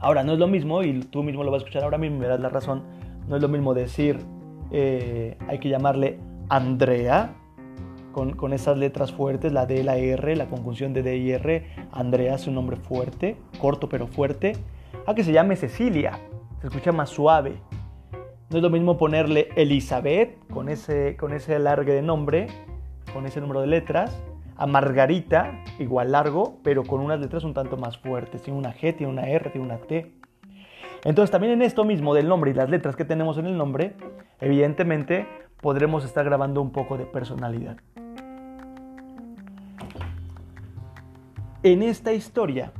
Ahora, 0.00 0.24
no 0.24 0.32
es 0.32 0.38
lo 0.38 0.48
mismo, 0.48 0.82
y 0.82 1.00
tú 1.00 1.22
mismo 1.22 1.44
lo 1.44 1.50
vas 1.50 1.60
a 1.60 1.64
escuchar 1.66 1.84
ahora 1.84 1.98
mismo, 1.98 2.18
me 2.18 2.26
das 2.28 2.40
la 2.40 2.48
razón, 2.48 2.82
no 3.28 3.36
es 3.36 3.42
lo 3.42 3.48
mismo 3.48 3.74
decir, 3.74 4.20
eh, 4.70 5.36
hay 5.48 5.58
que 5.58 5.68
llamarle 5.68 6.18
Andrea, 6.48 7.34
con, 8.12 8.54
esas 8.54 8.78
letras 8.78 9.12
fuertes, 9.12 9.52
la 9.52 9.66
D, 9.66 9.84
la 9.84 9.98
R, 9.98 10.34
la 10.34 10.46
conjunción 10.46 10.94
de 10.94 11.02
D 11.02 11.18
y 11.18 11.32
R. 11.32 11.66
Andrea 11.92 12.36
es 12.36 12.46
un 12.46 12.54
nombre 12.54 12.78
fuerte, 12.78 13.36
corto 13.60 13.90
pero 13.90 14.06
fuerte. 14.06 14.54
A 15.04 15.14
que 15.14 15.24
se 15.24 15.32
llame 15.32 15.56
Cecilia, 15.56 16.18
se 16.62 16.68
escucha 16.68 16.90
más 16.90 17.10
suave. 17.10 17.56
No 18.48 18.56
es 18.56 18.62
lo 18.62 18.70
mismo 18.70 18.96
ponerle 18.96 19.50
Elizabeth 19.56 20.38
con 20.48 20.70
ese, 20.70 21.18
con 21.18 21.34
ese 21.34 21.54
alargue 21.54 21.92
de 21.92 22.00
nombre, 22.00 22.46
con 23.12 23.26
ese 23.26 23.40
número 23.40 23.60
de 23.60 23.66
letras, 23.66 24.22
a 24.56 24.66
Margarita, 24.66 25.62
igual 25.78 26.12
largo, 26.12 26.58
pero 26.62 26.84
con 26.84 27.00
unas 27.00 27.20
letras 27.20 27.44
un 27.44 27.54
tanto 27.54 27.76
más 27.76 27.98
fuertes. 27.98 28.42
Tiene 28.42 28.58
una 28.58 28.74
G, 28.74 28.96
tiene 28.96 29.12
una 29.12 29.28
R, 29.28 29.50
tiene 29.50 29.66
una 29.66 29.78
T. 29.78 30.12
Entonces 31.04 31.30
también 31.30 31.52
en 31.52 31.62
esto 31.62 31.84
mismo 31.84 32.14
del 32.14 32.28
nombre 32.28 32.52
y 32.52 32.54
las 32.54 32.70
letras 32.70 32.94
que 32.94 33.04
tenemos 33.04 33.38
en 33.38 33.46
el 33.46 33.56
nombre, 33.56 33.94
evidentemente 34.40 35.26
podremos 35.60 36.04
estar 36.04 36.24
grabando 36.24 36.62
un 36.62 36.70
poco 36.70 36.96
de 36.96 37.06
personalidad. 37.06 37.76
En 41.64 41.82
esta 41.82 42.12
historia 42.12 42.72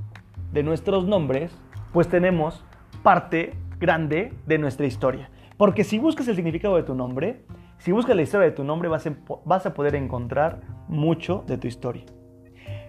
de 0.53 0.63
nuestros 0.63 1.07
nombres, 1.07 1.57
pues 1.93 2.09
tenemos 2.09 2.65
parte 3.03 3.55
grande 3.79 4.33
de 4.47 4.59
nuestra 4.59 4.87
historia. 4.87 5.31
Porque 5.57 5.85
si 5.85 5.99
buscas 5.99 6.27
el 6.29 6.37
significado 6.37 6.77
de 6.77 6.83
tu 6.83 6.95
nombre, 6.95 7.45
si 7.83 7.91
buscas 7.91 8.15
la 8.15 8.23
historia 8.23 8.47
de 8.47 8.53
tu 8.53 8.63
nombre, 8.63 8.89
vas, 8.89 9.67
a 9.67 9.75
poder 9.75 9.97
encontrar 9.97 10.61
mucho 10.87 11.43
de 11.49 11.59
tu 11.59 11.67
historia. 11.67 12.05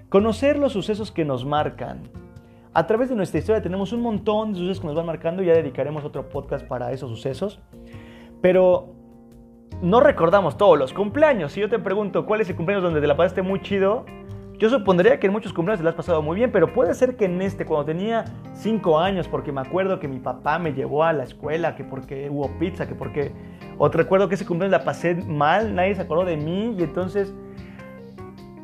Conocer 0.08 0.60
los 0.60 0.74
sucesos 0.74 1.12
que 1.12 1.26
nos 1.26 1.46
marcan. 1.46 2.04
A 2.76 2.86
través 2.86 3.10
de 3.10 3.16
nuestra 3.16 3.40
historia 3.40 3.60
tenemos 3.60 3.92
un 3.92 4.02
montón 4.02 4.54
de 4.54 4.60
sucesos 4.60 4.82
que 4.82 4.86
nos 4.86 4.96
van 4.96 5.08
marcando 5.08 5.42
y 5.42 5.48
ya 5.48 5.54
dedicaremos 5.54 6.06
otro 6.06 6.30
podcast 6.30 6.68
para 6.68 6.92
esos 6.92 7.10
sucesos. 7.10 7.60
Pero 8.40 8.94
no 9.82 10.00
recordamos 10.00 10.58
todos 10.58 10.78
los 10.78 10.94
cumpleaños. 10.94 11.54
Si 11.54 11.60
yo 11.60 11.70
te 11.70 11.80
pregunto 11.80 12.28
cuál 12.28 12.42
es 12.42 12.50
el 12.52 12.56
cumpleaños 12.56 12.84
donde 12.84 13.02
te 13.02 13.08
la 13.08 13.18
pasaste 13.18 13.42
muy 13.42 13.62
chido, 13.62 14.06
yo 14.64 14.70
supondría 14.70 15.20
que 15.20 15.28
en 15.28 15.34
muchos 15.34 15.52
cumpleaños 15.52 15.82
te 15.82 15.84
la 15.84 15.90
has 15.90 15.96
pasado 15.98 16.22
muy 16.22 16.38
bien, 16.38 16.50
pero 16.50 16.72
puede 16.72 16.94
ser 16.94 17.18
que 17.18 17.26
en 17.26 17.42
este, 17.42 17.66
cuando 17.66 17.84
tenía 17.84 18.24
5 18.54 18.98
años, 18.98 19.28
porque 19.28 19.52
me 19.52 19.60
acuerdo 19.60 20.00
que 20.00 20.08
mi 20.08 20.20
papá 20.20 20.58
me 20.58 20.72
llevó 20.72 21.04
a 21.04 21.12
la 21.12 21.26
escuela, 21.26 21.76
que 21.76 21.84
porque 21.84 22.30
hubo 22.30 22.48
pizza, 22.60 22.88
que 22.88 22.96
porque... 22.96 23.34
O 23.78 23.92
te 23.92 23.98
recuerdo 23.98 24.30
que 24.30 24.36
ese 24.36 24.46
cumpleaños 24.46 24.80
la 24.80 24.86
pasé 24.86 25.16
mal, 25.16 25.76
nadie 25.76 25.96
se 25.96 26.04
acordó 26.04 26.24
de 26.24 26.38
mí 26.38 26.78
y 26.80 26.84
entonces 26.84 27.36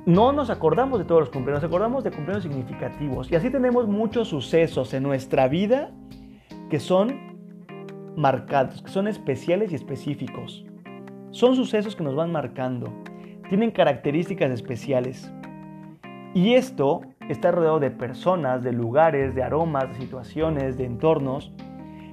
no 0.05 0.31
nos 0.31 0.49
acordamos 0.49 0.99
de 0.99 1.05
todos 1.05 1.19
los 1.19 1.29
cumpleaños, 1.31 1.63
nos 1.63 1.69
acordamos 1.69 2.05
de 2.05 2.11
cumpleaños 2.11 2.43
significativos. 2.43 3.29
Y 3.29 3.35
así 3.35 3.49
tenemos 3.49 3.85
muchos 3.85 4.29
sucesos 4.29 4.93
en 4.93 5.03
nuestra 5.03 5.49
vida 5.49 5.91
que 6.69 6.79
son 6.79 7.13
marcados, 8.15 8.81
que 8.81 8.89
son 8.89 9.09
especiales 9.09 9.73
y 9.73 9.75
específicos. 9.75 10.65
Son 11.31 11.57
sucesos 11.57 11.93
que 11.97 12.05
nos 12.05 12.15
van 12.15 12.31
marcando, 12.31 12.89
tienen 13.49 13.71
características 13.71 14.49
especiales. 14.51 15.29
Y 16.33 16.53
esto 16.53 17.01
está 17.27 17.51
rodeado 17.51 17.79
de 17.79 17.89
personas, 17.89 18.63
de 18.63 18.71
lugares, 18.71 19.33
de 19.33 19.41
aromas, 19.41 19.89
de 19.89 19.95
situaciones, 19.95 20.77
de 20.77 20.85
entornos 20.85 21.51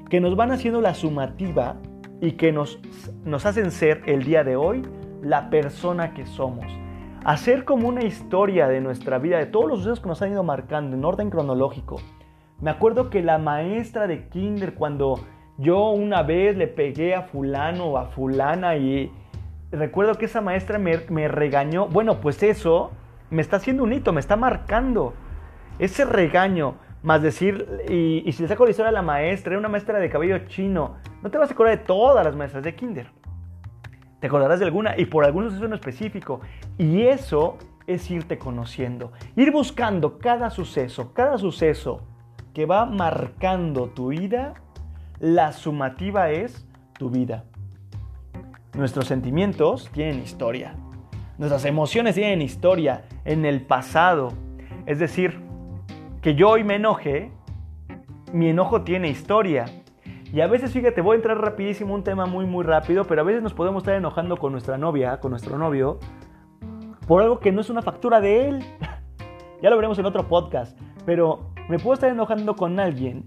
que 0.09 0.21
nos 0.21 0.37
van 0.37 0.53
haciendo 0.53 0.81
la 0.81 0.95
sumativa 0.95 1.77
y 2.21 2.33
que 2.33 2.53
nos, 2.53 2.79
nos 3.25 3.45
hacen 3.45 3.71
ser 3.71 4.03
el 4.07 4.23
día 4.23 4.43
de 4.43 4.57
hoy 4.57 4.83
la 5.23 5.51
persona 5.51 6.15
que 6.15 6.27
somos. 6.27 6.67
Hacer 7.25 7.65
como 7.65 7.89
una 7.89 8.05
historia 8.05 8.69
de 8.69 8.81
nuestra 8.81 9.19
vida, 9.19 9.39
de 9.39 9.47
todos 9.47 9.69
los 9.69 9.79
sucesos 9.81 10.01
que 10.01 10.09
nos 10.09 10.23
han 10.23 10.33
ido 10.33 10.45
marcando 10.45 10.97
en 10.97 11.05
orden 11.05 11.29
cronológico. 11.29 11.97
Me 12.61 12.71
acuerdo 12.71 13.11
que 13.11 13.23
la 13.23 13.37
maestra 13.39 14.07
de 14.07 14.29
kinder 14.29 14.75
cuando 14.75 15.21
yo 15.59 15.91
una 15.91 16.23
vez 16.23 16.57
le 16.57 16.69
pegué 16.69 17.15
a 17.15 17.23
fulano 17.23 17.87
o 17.87 17.99
a 17.99 18.07
fulana 18.07 18.77
y 18.77 19.13
recuerdo 19.73 20.15
que 20.15 20.27
esa 20.27 20.41
maestra 20.41 20.79
me, 20.79 21.01
me 21.11 21.29
regañó. 21.29 21.89
Bueno, 21.89 22.21
pues 22.21 22.43
eso 22.43 22.93
me 23.31 23.43
está 23.43 23.57
haciendo 23.57 23.85
un 23.85 23.93
hito, 23.93 24.13
me 24.13 24.21
está 24.21 24.37
marcando. 24.37 25.15
Ese 25.79 26.05
regaño, 26.05 26.77
más 27.03 27.23
decir, 27.23 27.67
y, 27.89 28.31
si 28.33 28.43
le 28.43 28.49
saco 28.49 28.65
la 28.65 28.71
historia 28.71 28.91
a 28.91 28.93
la 28.93 29.03
maestra, 29.03 29.53
era 29.53 29.59
una 29.59 29.69
maestra 29.69 29.99
de 29.99 30.09
cabello 30.09 30.47
chino, 30.47 30.97
no 31.23 31.31
te 31.31 31.39
vas 31.39 31.51
a 31.51 31.55
acordar 31.55 31.79
de 31.79 31.85
todas 31.85 32.25
las 32.25 32.35
maestras 32.35 32.65
de 32.65 32.75
kinder. 32.75 33.11
Te 34.21 34.29
acordarás 34.29 34.59
de 34.59 34.65
alguna 34.65 34.99
y 34.99 35.07
por 35.07 35.25
algunos 35.25 35.53
suceso 35.53 35.67
en 35.67 35.75
específico. 35.75 36.41
Y 36.79 37.03
eso 37.03 37.59
es 37.87 38.11
irte 38.11 38.39
conociendo, 38.39 39.13
ir 39.37 39.53
buscando 39.53 40.19
cada 40.19 40.51
suceso, 40.51 41.13
cada 41.13 41.39
suceso 41.39 42.03
que 42.53 42.67
va 42.67 42.87
marcando 42.87 43.89
tu 43.89 44.09
vida, 44.09 44.55
la 45.21 45.53
sumativa 45.53 46.31
es 46.31 46.67
tu 46.99 47.11
vida. 47.11 47.45
Nuestros 48.75 49.07
sentimientos 49.07 49.91
tienen 49.93 50.23
historia. 50.23 50.75
Nuestras 51.39 51.67
emociones 51.67 52.15
tienen 52.15 52.41
historia 52.41 53.05
en 53.27 53.45
el 53.45 53.61
pasado. 53.61 54.33
Es 54.87 54.99
decir, 54.99 55.39
que 56.23 56.35
yo 56.35 56.49
hoy 56.49 56.65
me 56.65 56.77
enoje, 56.77 57.31
mi 58.33 58.49
enojo 58.49 58.83
tiene 58.83 59.09
historia. 59.09 59.67
Y 60.33 60.41
a 60.41 60.47
veces, 60.47 60.73
fíjate, 60.73 61.03
voy 61.03 61.15
a 61.15 61.17
entrar 61.17 61.39
rapidísimo, 61.39 61.95
un 61.95 62.03
tema 62.03 62.25
muy, 62.25 62.47
muy 62.47 62.65
rápido, 62.65 63.05
pero 63.05 63.21
a 63.21 63.25
veces 63.25 63.43
nos 63.43 63.53
podemos 63.53 63.83
estar 63.83 63.95
enojando 63.95 64.39
con 64.39 64.53
nuestra 64.53 64.79
novia, 64.79 65.21
con 65.21 65.31
nuestro 65.31 65.59
novio, 65.59 65.99
por 67.07 67.23
algo 67.23 67.39
que 67.39 67.53
no 67.53 67.61
es 67.61 67.69
una 67.69 67.83
factura 67.83 68.21
de 68.21 68.49
él. 68.49 68.65
ya 69.63 69.69
lo 69.69 69.77
veremos 69.77 69.99
en 69.99 70.07
otro 70.07 70.27
podcast, 70.29 70.79
pero 71.05 71.51
me 71.69 71.79
puedo 71.79 71.95
estar 71.95 72.11
enojando 72.11 72.57
con 72.57 72.81
alguien 72.81 73.25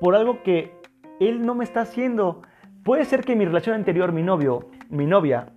por 0.00 0.16
algo 0.16 0.42
que 0.42 0.74
él 1.20 1.44
no 1.44 1.54
me 1.54 1.64
está 1.64 1.82
haciendo. 1.82 2.40
Puede 2.84 3.04
ser 3.04 3.22
que 3.22 3.36
mi 3.36 3.44
relación 3.44 3.74
anterior, 3.74 4.12
mi 4.12 4.22
novio, 4.22 4.70
mi 4.88 5.06
novia, 5.06 5.53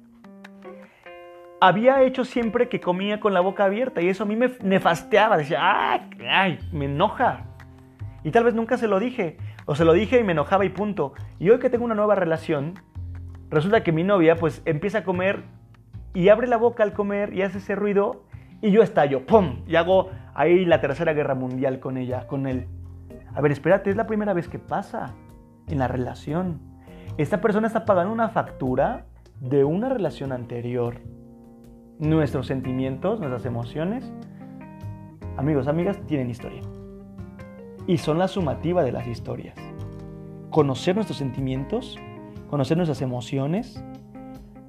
había 1.60 2.04
hecho 2.04 2.24
siempre 2.24 2.70
que 2.70 2.80
comía 2.80 3.20
con 3.20 3.34
la 3.34 3.40
boca 3.40 3.66
abierta 3.66 4.02
y 4.02 4.10
eso 4.10 4.24
a 4.24 4.26
mí 4.28 4.36
me 4.36 4.52
nefasteaba, 4.62 5.38
decía, 5.38 5.60
¡ay! 5.62 6.60
Me 6.72 6.86
enoja. 6.86 7.46
Y 8.24 8.32
tal 8.32 8.44
vez 8.44 8.54
nunca 8.54 8.78
se 8.78 8.88
lo 8.88 9.00
dije, 9.00 9.38
o 9.66 9.76
se 9.76 9.86
lo 9.86 9.94
dije 9.94 10.20
y 10.20 10.24
me 10.24 10.34
enojaba 10.34 10.66
y 10.66 10.70
punto. 10.70 11.14
Y 11.40 11.50
hoy 11.50 11.60
que 11.60 11.70
tengo 11.70 11.86
una 11.86 11.96
nueva 11.96 12.16
relación, 12.16 12.76
resulta 13.50 13.84
que 13.84 13.92
mi 13.92 14.04
novia 14.04 14.36
pues 14.36 14.62
empieza 14.66 15.00
a 15.00 15.04
comer 15.04 15.44
y 16.14 16.30
abre 16.30 16.48
la 16.48 16.58
boca 16.58 16.84
al 16.84 16.94
comer 16.94 17.34
y 17.34 17.42
hace 17.42 17.60
ese 17.60 17.76
ruido 17.76 18.24
y 18.62 18.72
yo 18.72 18.82
estallo, 18.82 19.26
¡pum! 19.26 19.64
Y 19.68 19.76
hago 19.76 20.10
ahí 20.34 20.66
la 20.66 20.82
tercera 20.82 21.14
guerra 21.14 21.36
mundial 21.36 21.80
con 21.80 21.98
ella, 21.98 22.28
con 22.28 22.48
él. 22.48 22.68
A 23.34 23.42
ver, 23.42 23.52
espérate, 23.52 23.90
es 23.90 23.96
la 23.96 24.08
primera 24.08 24.34
vez 24.34 24.48
que 24.48 24.60
pasa 24.60 25.14
en 25.68 25.80
la 25.80 25.88
relación. 25.88 26.60
Esta 27.18 27.42
persona 27.42 27.68
está 27.68 27.86
pagando 27.86 28.14
una 28.14 28.30
factura 28.30 29.06
de 29.40 29.64
una 29.64 29.90
relación 29.90 30.32
anterior 30.32 31.00
nuestros 32.00 32.48
sentimientos, 32.48 33.20
nuestras 33.20 33.46
emociones, 33.46 34.12
amigos, 35.38 35.68
amigas, 35.68 36.00
tienen 36.06 36.30
historia. 36.30 36.62
Y 37.88 37.98
son 37.98 38.18
la 38.18 38.28
sumativa 38.28 38.84
de 38.84 38.92
las 38.92 39.08
historias. 39.08 39.56
Conocer 40.50 40.96
nuestros 40.96 41.18
sentimientos, 41.18 41.98
conocer 42.50 42.78
nuestras 42.78 43.02
emociones, 43.02 43.84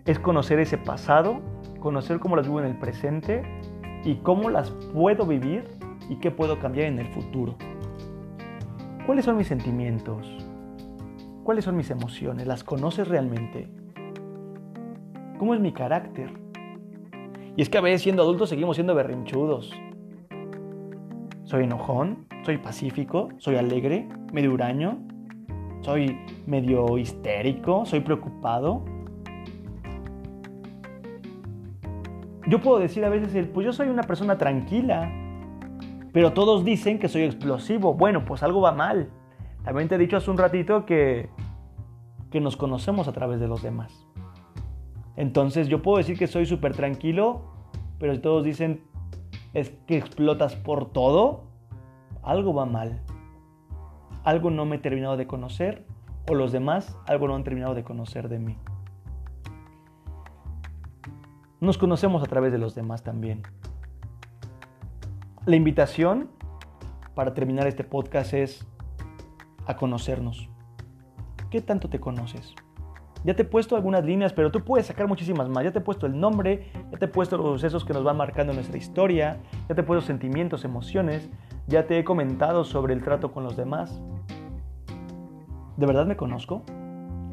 es 0.06 0.18
conocer 0.18 0.58
ese 0.58 0.78
pasado, 0.78 1.40
conocer 1.80 2.18
cómo 2.18 2.36
las 2.36 2.46
vivo 2.46 2.60
en 2.60 2.66
el 2.66 2.78
presente 2.78 3.42
y 4.04 4.16
cómo 4.16 4.48
las 4.48 4.70
puedo 4.70 5.26
vivir 5.26 5.64
y 6.08 6.16
qué 6.16 6.30
puedo 6.30 6.58
cambiar 6.58 6.86
en 6.86 6.98
el 6.98 7.08
futuro. 7.08 7.56
¿Cuáles 9.06 9.24
son 9.24 9.36
mis 9.36 9.48
sentimientos? 9.48 10.26
¿Cuáles 11.44 11.64
son 11.64 11.76
mis 11.76 11.90
emociones? 11.90 12.46
¿Las 12.46 12.64
conoces 12.64 13.08
realmente? 13.08 13.68
¿Cómo 15.38 15.54
es 15.54 15.60
mi 15.60 15.72
carácter? 15.72 16.47
Y 17.58 17.62
es 17.62 17.68
que 17.68 17.76
a 17.76 17.80
veces 17.80 18.02
siendo 18.02 18.22
adultos 18.22 18.50
seguimos 18.50 18.76
siendo 18.76 18.94
berrinchudos. 18.94 19.72
Soy 21.42 21.64
enojón, 21.64 22.28
soy 22.44 22.58
pacífico, 22.58 23.30
soy 23.38 23.56
alegre, 23.56 24.08
medio 24.32 24.52
huraño, 24.52 25.00
soy 25.80 26.20
medio 26.46 26.96
histérico, 26.98 27.84
soy 27.84 27.98
preocupado. 27.98 28.84
Yo 32.46 32.60
puedo 32.60 32.78
decir 32.78 33.04
a 33.04 33.08
veces, 33.08 33.48
pues 33.52 33.64
yo 33.64 33.72
soy 33.72 33.88
una 33.88 34.04
persona 34.04 34.38
tranquila, 34.38 35.10
pero 36.12 36.32
todos 36.32 36.64
dicen 36.64 37.00
que 37.00 37.08
soy 37.08 37.22
explosivo. 37.22 37.92
Bueno, 37.92 38.24
pues 38.24 38.44
algo 38.44 38.60
va 38.60 38.70
mal. 38.70 39.10
También 39.64 39.88
te 39.88 39.96
he 39.96 39.98
dicho 39.98 40.16
hace 40.16 40.30
un 40.30 40.38
ratito 40.38 40.86
que, 40.86 41.28
que 42.30 42.40
nos 42.40 42.56
conocemos 42.56 43.08
a 43.08 43.12
través 43.12 43.40
de 43.40 43.48
los 43.48 43.64
demás. 43.64 44.07
Entonces 45.18 45.66
yo 45.66 45.82
puedo 45.82 45.98
decir 45.98 46.16
que 46.16 46.28
soy 46.28 46.46
súper 46.46 46.76
tranquilo, 46.76 47.42
pero 47.98 48.14
si 48.14 48.20
todos 48.20 48.44
dicen 48.44 48.84
es 49.52 49.70
que 49.88 49.98
explotas 49.98 50.54
por 50.54 50.92
todo, 50.92 51.42
algo 52.22 52.54
va 52.54 52.66
mal. 52.66 53.02
Algo 54.22 54.50
no 54.50 54.64
me 54.64 54.76
he 54.76 54.78
terminado 54.78 55.16
de 55.16 55.26
conocer 55.26 55.84
o 56.30 56.36
los 56.36 56.52
demás 56.52 56.96
algo 57.08 57.26
no 57.26 57.34
han 57.34 57.42
terminado 57.42 57.74
de 57.74 57.82
conocer 57.82 58.28
de 58.28 58.38
mí. 58.38 58.56
Nos 61.60 61.78
conocemos 61.78 62.22
a 62.22 62.26
través 62.26 62.52
de 62.52 62.58
los 62.58 62.76
demás 62.76 63.02
también. 63.02 63.42
La 65.46 65.56
invitación 65.56 66.30
para 67.16 67.34
terminar 67.34 67.66
este 67.66 67.82
podcast 67.82 68.34
es 68.34 68.64
a 69.66 69.74
conocernos. 69.74 70.48
¿Qué 71.50 71.60
tanto 71.60 71.90
te 71.90 71.98
conoces? 71.98 72.54
Ya 73.24 73.34
te 73.34 73.42
he 73.42 73.44
puesto 73.44 73.76
algunas 73.76 74.04
líneas, 74.04 74.32
pero 74.32 74.50
tú 74.50 74.64
puedes 74.64 74.86
sacar 74.86 75.08
muchísimas 75.08 75.48
más. 75.48 75.64
Ya 75.64 75.72
te 75.72 75.80
he 75.80 75.82
puesto 75.82 76.06
el 76.06 76.18
nombre, 76.18 76.70
ya 76.90 76.98
te 76.98 77.06
he 77.06 77.08
puesto 77.08 77.36
los 77.36 77.46
sucesos 77.46 77.84
que 77.84 77.92
nos 77.92 78.04
van 78.04 78.16
marcando 78.16 78.52
nuestra 78.52 78.76
historia, 78.76 79.38
ya 79.68 79.74
te 79.74 79.80
he 79.80 79.84
puesto 79.84 80.06
sentimientos, 80.06 80.64
emociones, 80.64 81.28
ya 81.66 81.86
te 81.86 81.98
he 81.98 82.04
comentado 82.04 82.64
sobre 82.64 82.94
el 82.94 83.02
trato 83.02 83.32
con 83.32 83.44
los 83.44 83.56
demás. 83.56 84.00
¿De 85.76 85.86
verdad 85.86 86.06
me 86.06 86.16
conozco? 86.16 86.62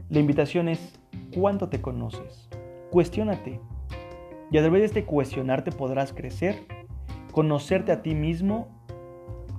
La 0.10 0.20
invitación 0.20 0.70
es, 0.70 1.00
¿cuánto 1.36 1.70
te 1.70 1.82
conoces? 1.82 2.50
Cuestiónate. 2.92 3.60
Y 4.52 4.58
a 4.58 4.62
través 4.62 4.82
de 4.82 4.86
este 4.86 5.06
cuestionarte 5.06 5.72
podrás 5.72 6.14
crecer, 6.14 6.66
conocerte 7.32 7.92
a 7.92 8.02
ti 8.02 8.14
mismo. 8.14 8.68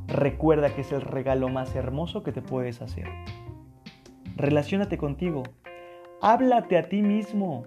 Recuerda 0.07 0.75
que 0.75 0.83
es 0.83 0.93
el 0.93 1.01
regalo 1.01 1.49
más 1.49 1.75
hermoso 1.75 2.23
que 2.23 2.31
te 2.31 2.43
puedes 2.43 2.81
hacer. 2.81 3.09
Relaciónate 4.37 4.99
contigo, 4.99 5.43
Háblate 6.23 6.79
a 6.79 6.89
ti 6.89 7.03
mismo. 7.03 7.67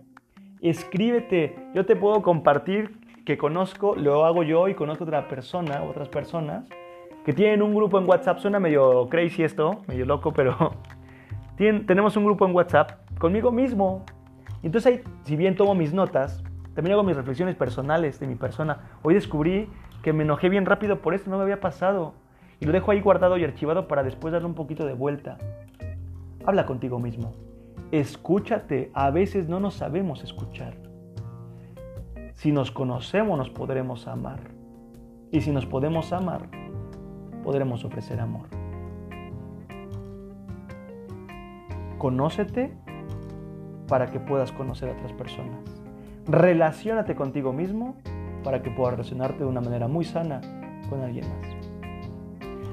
Escríbete. 0.62 1.56
Yo 1.76 1.86
te 1.86 1.96
puedo 1.96 2.22
compartir 2.24 3.00
que 3.24 3.38
conozco, 3.38 3.96
lo 3.96 4.26
hago 4.26 4.42
yo 4.42 4.68
y 4.68 4.74
conozco 4.74 5.04
otra 5.04 5.28
persona, 5.28 5.84
otras 5.84 6.10
personas 6.10 6.68
que 7.24 7.32
tienen 7.32 7.62
un 7.62 7.76
grupo 7.76 8.00
en 8.00 8.10
WhatsApp. 8.10 8.40
Suena 8.40 8.60
medio 8.60 9.08
crazy 9.08 9.44
esto, 9.44 9.84
medio 9.88 10.06
loco, 10.06 10.34
pero 10.34 10.74
tenemos 11.58 12.18
un 12.18 12.26
grupo 12.26 12.48
en 12.48 12.56
WhatsApp 12.56 13.08
conmigo 13.20 13.52
mismo. 13.52 14.04
Entonces 14.64 14.94
ahí, 14.94 15.02
si 15.26 15.36
bien 15.36 15.56
tomo 15.56 15.76
mis 15.76 15.94
notas, 15.94 16.44
también 16.74 16.94
hago 16.94 17.04
mis 17.04 17.16
reflexiones 17.16 17.56
personales 17.56 18.20
de 18.20 18.26
mi 18.26 18.34
persona. 18.36 18.90
Hoy 19.04 19.14
descubrí 19.14 19.70
que 20.02 20.12
me 20.12 20.24
enojé 20.24 20.50
bien 20.50 20.66
rápido 20.66 21.02
por 21.02 21.14
esto, 21.14 21.30
no 21.30 21.38
me 21.38 21.44
había 21.44 21.60
pasado. 21.60 22.16
Y 22.60 22.66
lo 22.66 22.72
dejo 22.72 22.92
ahí 22.92 23.00
guardado 23.00 23.38
y 23.38 23.44
archivado 23.44 23.88
para 23.88 24.02
después 24.02 24.32
darle 24.32 24.48
un 24.48 24.56
poquito 24.56 24.88
de 24.88 24.94
vuelta. 24.94 25.38
Habla 26.46 26.66
contigo 26.66 26.98
mismo. 26.98 27.49
Escúchate, 27.91 28.91
a 28.93 29.10
veces 29.10 29.49
no 29.49 29.60
nos 29.60 29.73
sabemos 29.73 30.23
escuchar. 30.23 30.75
Si 32.34 32.52
nos 32.52 32.71
conocemos 32.71 33.38
nos 33.38 33.49
podremos 33.49 34.08
amar. 34.08 34.39
Y 35.32 35.41
si 35.41 35.52
nos 35.52 35.65
podemos 35.65 36.13
amar, 36.13 36.49
podremos 37.43 37.84
ofrecer 37.86 38.19
amor. 38.19 38.47
Conócete 41.97 42.71
para 43.88 44.08
que 44.08 44.19
puedas 44.19 44.52
conocer 44.52 44.89
a 44.89 44.93
otras 44.93 45.13
personas. 45.13 45.60
Relaciónate 46.28 47.15
contigo 47.15 47.54
mismo 47.54 47.97
para 48.43 48.62
que 48.62 48.69
puedas 48.69 48.93
relacionarte 48.93 49.39
de 49.39 49.45
una 49.45 49.62
manera 49.62 49.88
muy 49.88 50.06
sana 50.06 50.41
con 50.89 51.02
alguien 51.02 51.25
más. 51.28 51.60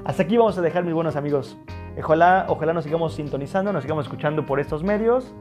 Hasta 0.05 0.23
aquí 0.23 0.37
vamos 0.37 0.57
a 0.57 0.61
dejar 0.61 0.83
mis 0.85 0.93
buenos 0.93 1.15
amigos. 1.15 1.57
Ojalá, 1.97 2.45
ojalá 2.49 2.73
nos 2.73 2.83
sigamos 2.83 3.15
sintonizando, 3.15 3.73
nos 3.73 3.83
sigamos 3.83 4.05
escuchando 4.05 4.45
por 4.45 4.59
estos 4.59 4.83
medios. 4.83 5.33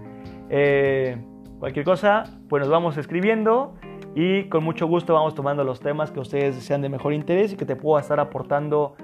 Eh, 0.49 1.19
cualquier 1.59 1.85
cosa, 1.85 2.25
pues 2.49 2.61
nos 2.61 2.71
vamos 2.71 2.97
escribiendo 2.97 3.75
y 4.15 4.45
con 4.45 4.65
mucho 4.65 4.87
gusto 4.87 5.13
vamos 5.13 5.35
tomando 5.35 5.65
los 5.65 5.81
temas 5.81 6.11
que 6.11 6.21
ustedes 6.21 6.57
sean 6.57 6.81
de 6.81 6.89
mejor 6.89 7.13
interés 7.13 7.53
y 7.53 7.57
que 7.57 7.67
te 7.67 7.77
pueda 7.77 8.01
estar 8.01 8.21
aportando 8.21 8.95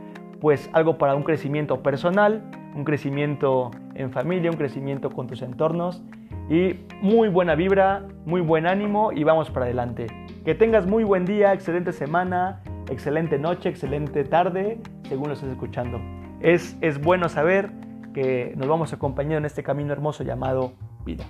pues 0.41 0.71
algo 0.73 0.99
para 0.99 1.15
un 1.15 1.23
crecimiento 1.23 1.83
personal, 1.83 2.43
un 2.75 2.85
crecimiento 2.85 3.71
en 3.95 4.11
familia, 4.11 4.51
un 4.51 4.57
crecimiento 4.57 5.11
con 5.11 5.27
tus 5.27 5.43
entornos 5.43 6.03
y 6.49 6.81
muy 7.01 7.29
buena 7.29 7.55
vibra, 7.55 8.07
muy 8.25 8.41
buen 8.41 8.67
ánimo 8.67 9.13
y 9.13 9.25
vamos 9.25 9.51
para 9.51 9.67
adelante. 9.67 10.07
Que 10.45 10.55
tengas 10.55 10.87
muy 10.87 11.05
buen 11.05 11.27
día, 11.27 11.53
excelente 11.53 11.93
semana, 11.93 12.63
excelente 12.91 13.39
noche, 13.39 13.69
excelente 13.69 14.25
tarde, 14.25 14.81
según 15.09 15.29
lo 15.29 15.35
estés 15.35 15.51
escuchando. 15.51 16.01
Es, 16.43 16.77
es 16.81 17.01
bueno 17.01 17.29
saber 17.29 17.71
que 18.13 18.53
nos 18.57 18.69
vamos 18.69 18.93
acompañando 18.93 19.39
en 19.39 19.45
este 19.47 19.63
camino 19.63 19.93
hermoso 19.93 20.25
llamado 20.25 20.73
vida. 21.05 21.25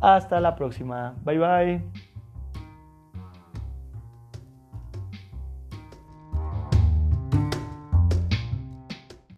Hasta 0.00 0.40
la 0.40 0.54
próxima. 0.56 1.14
Bye 1.24 1.38
bye. 1.38 2.07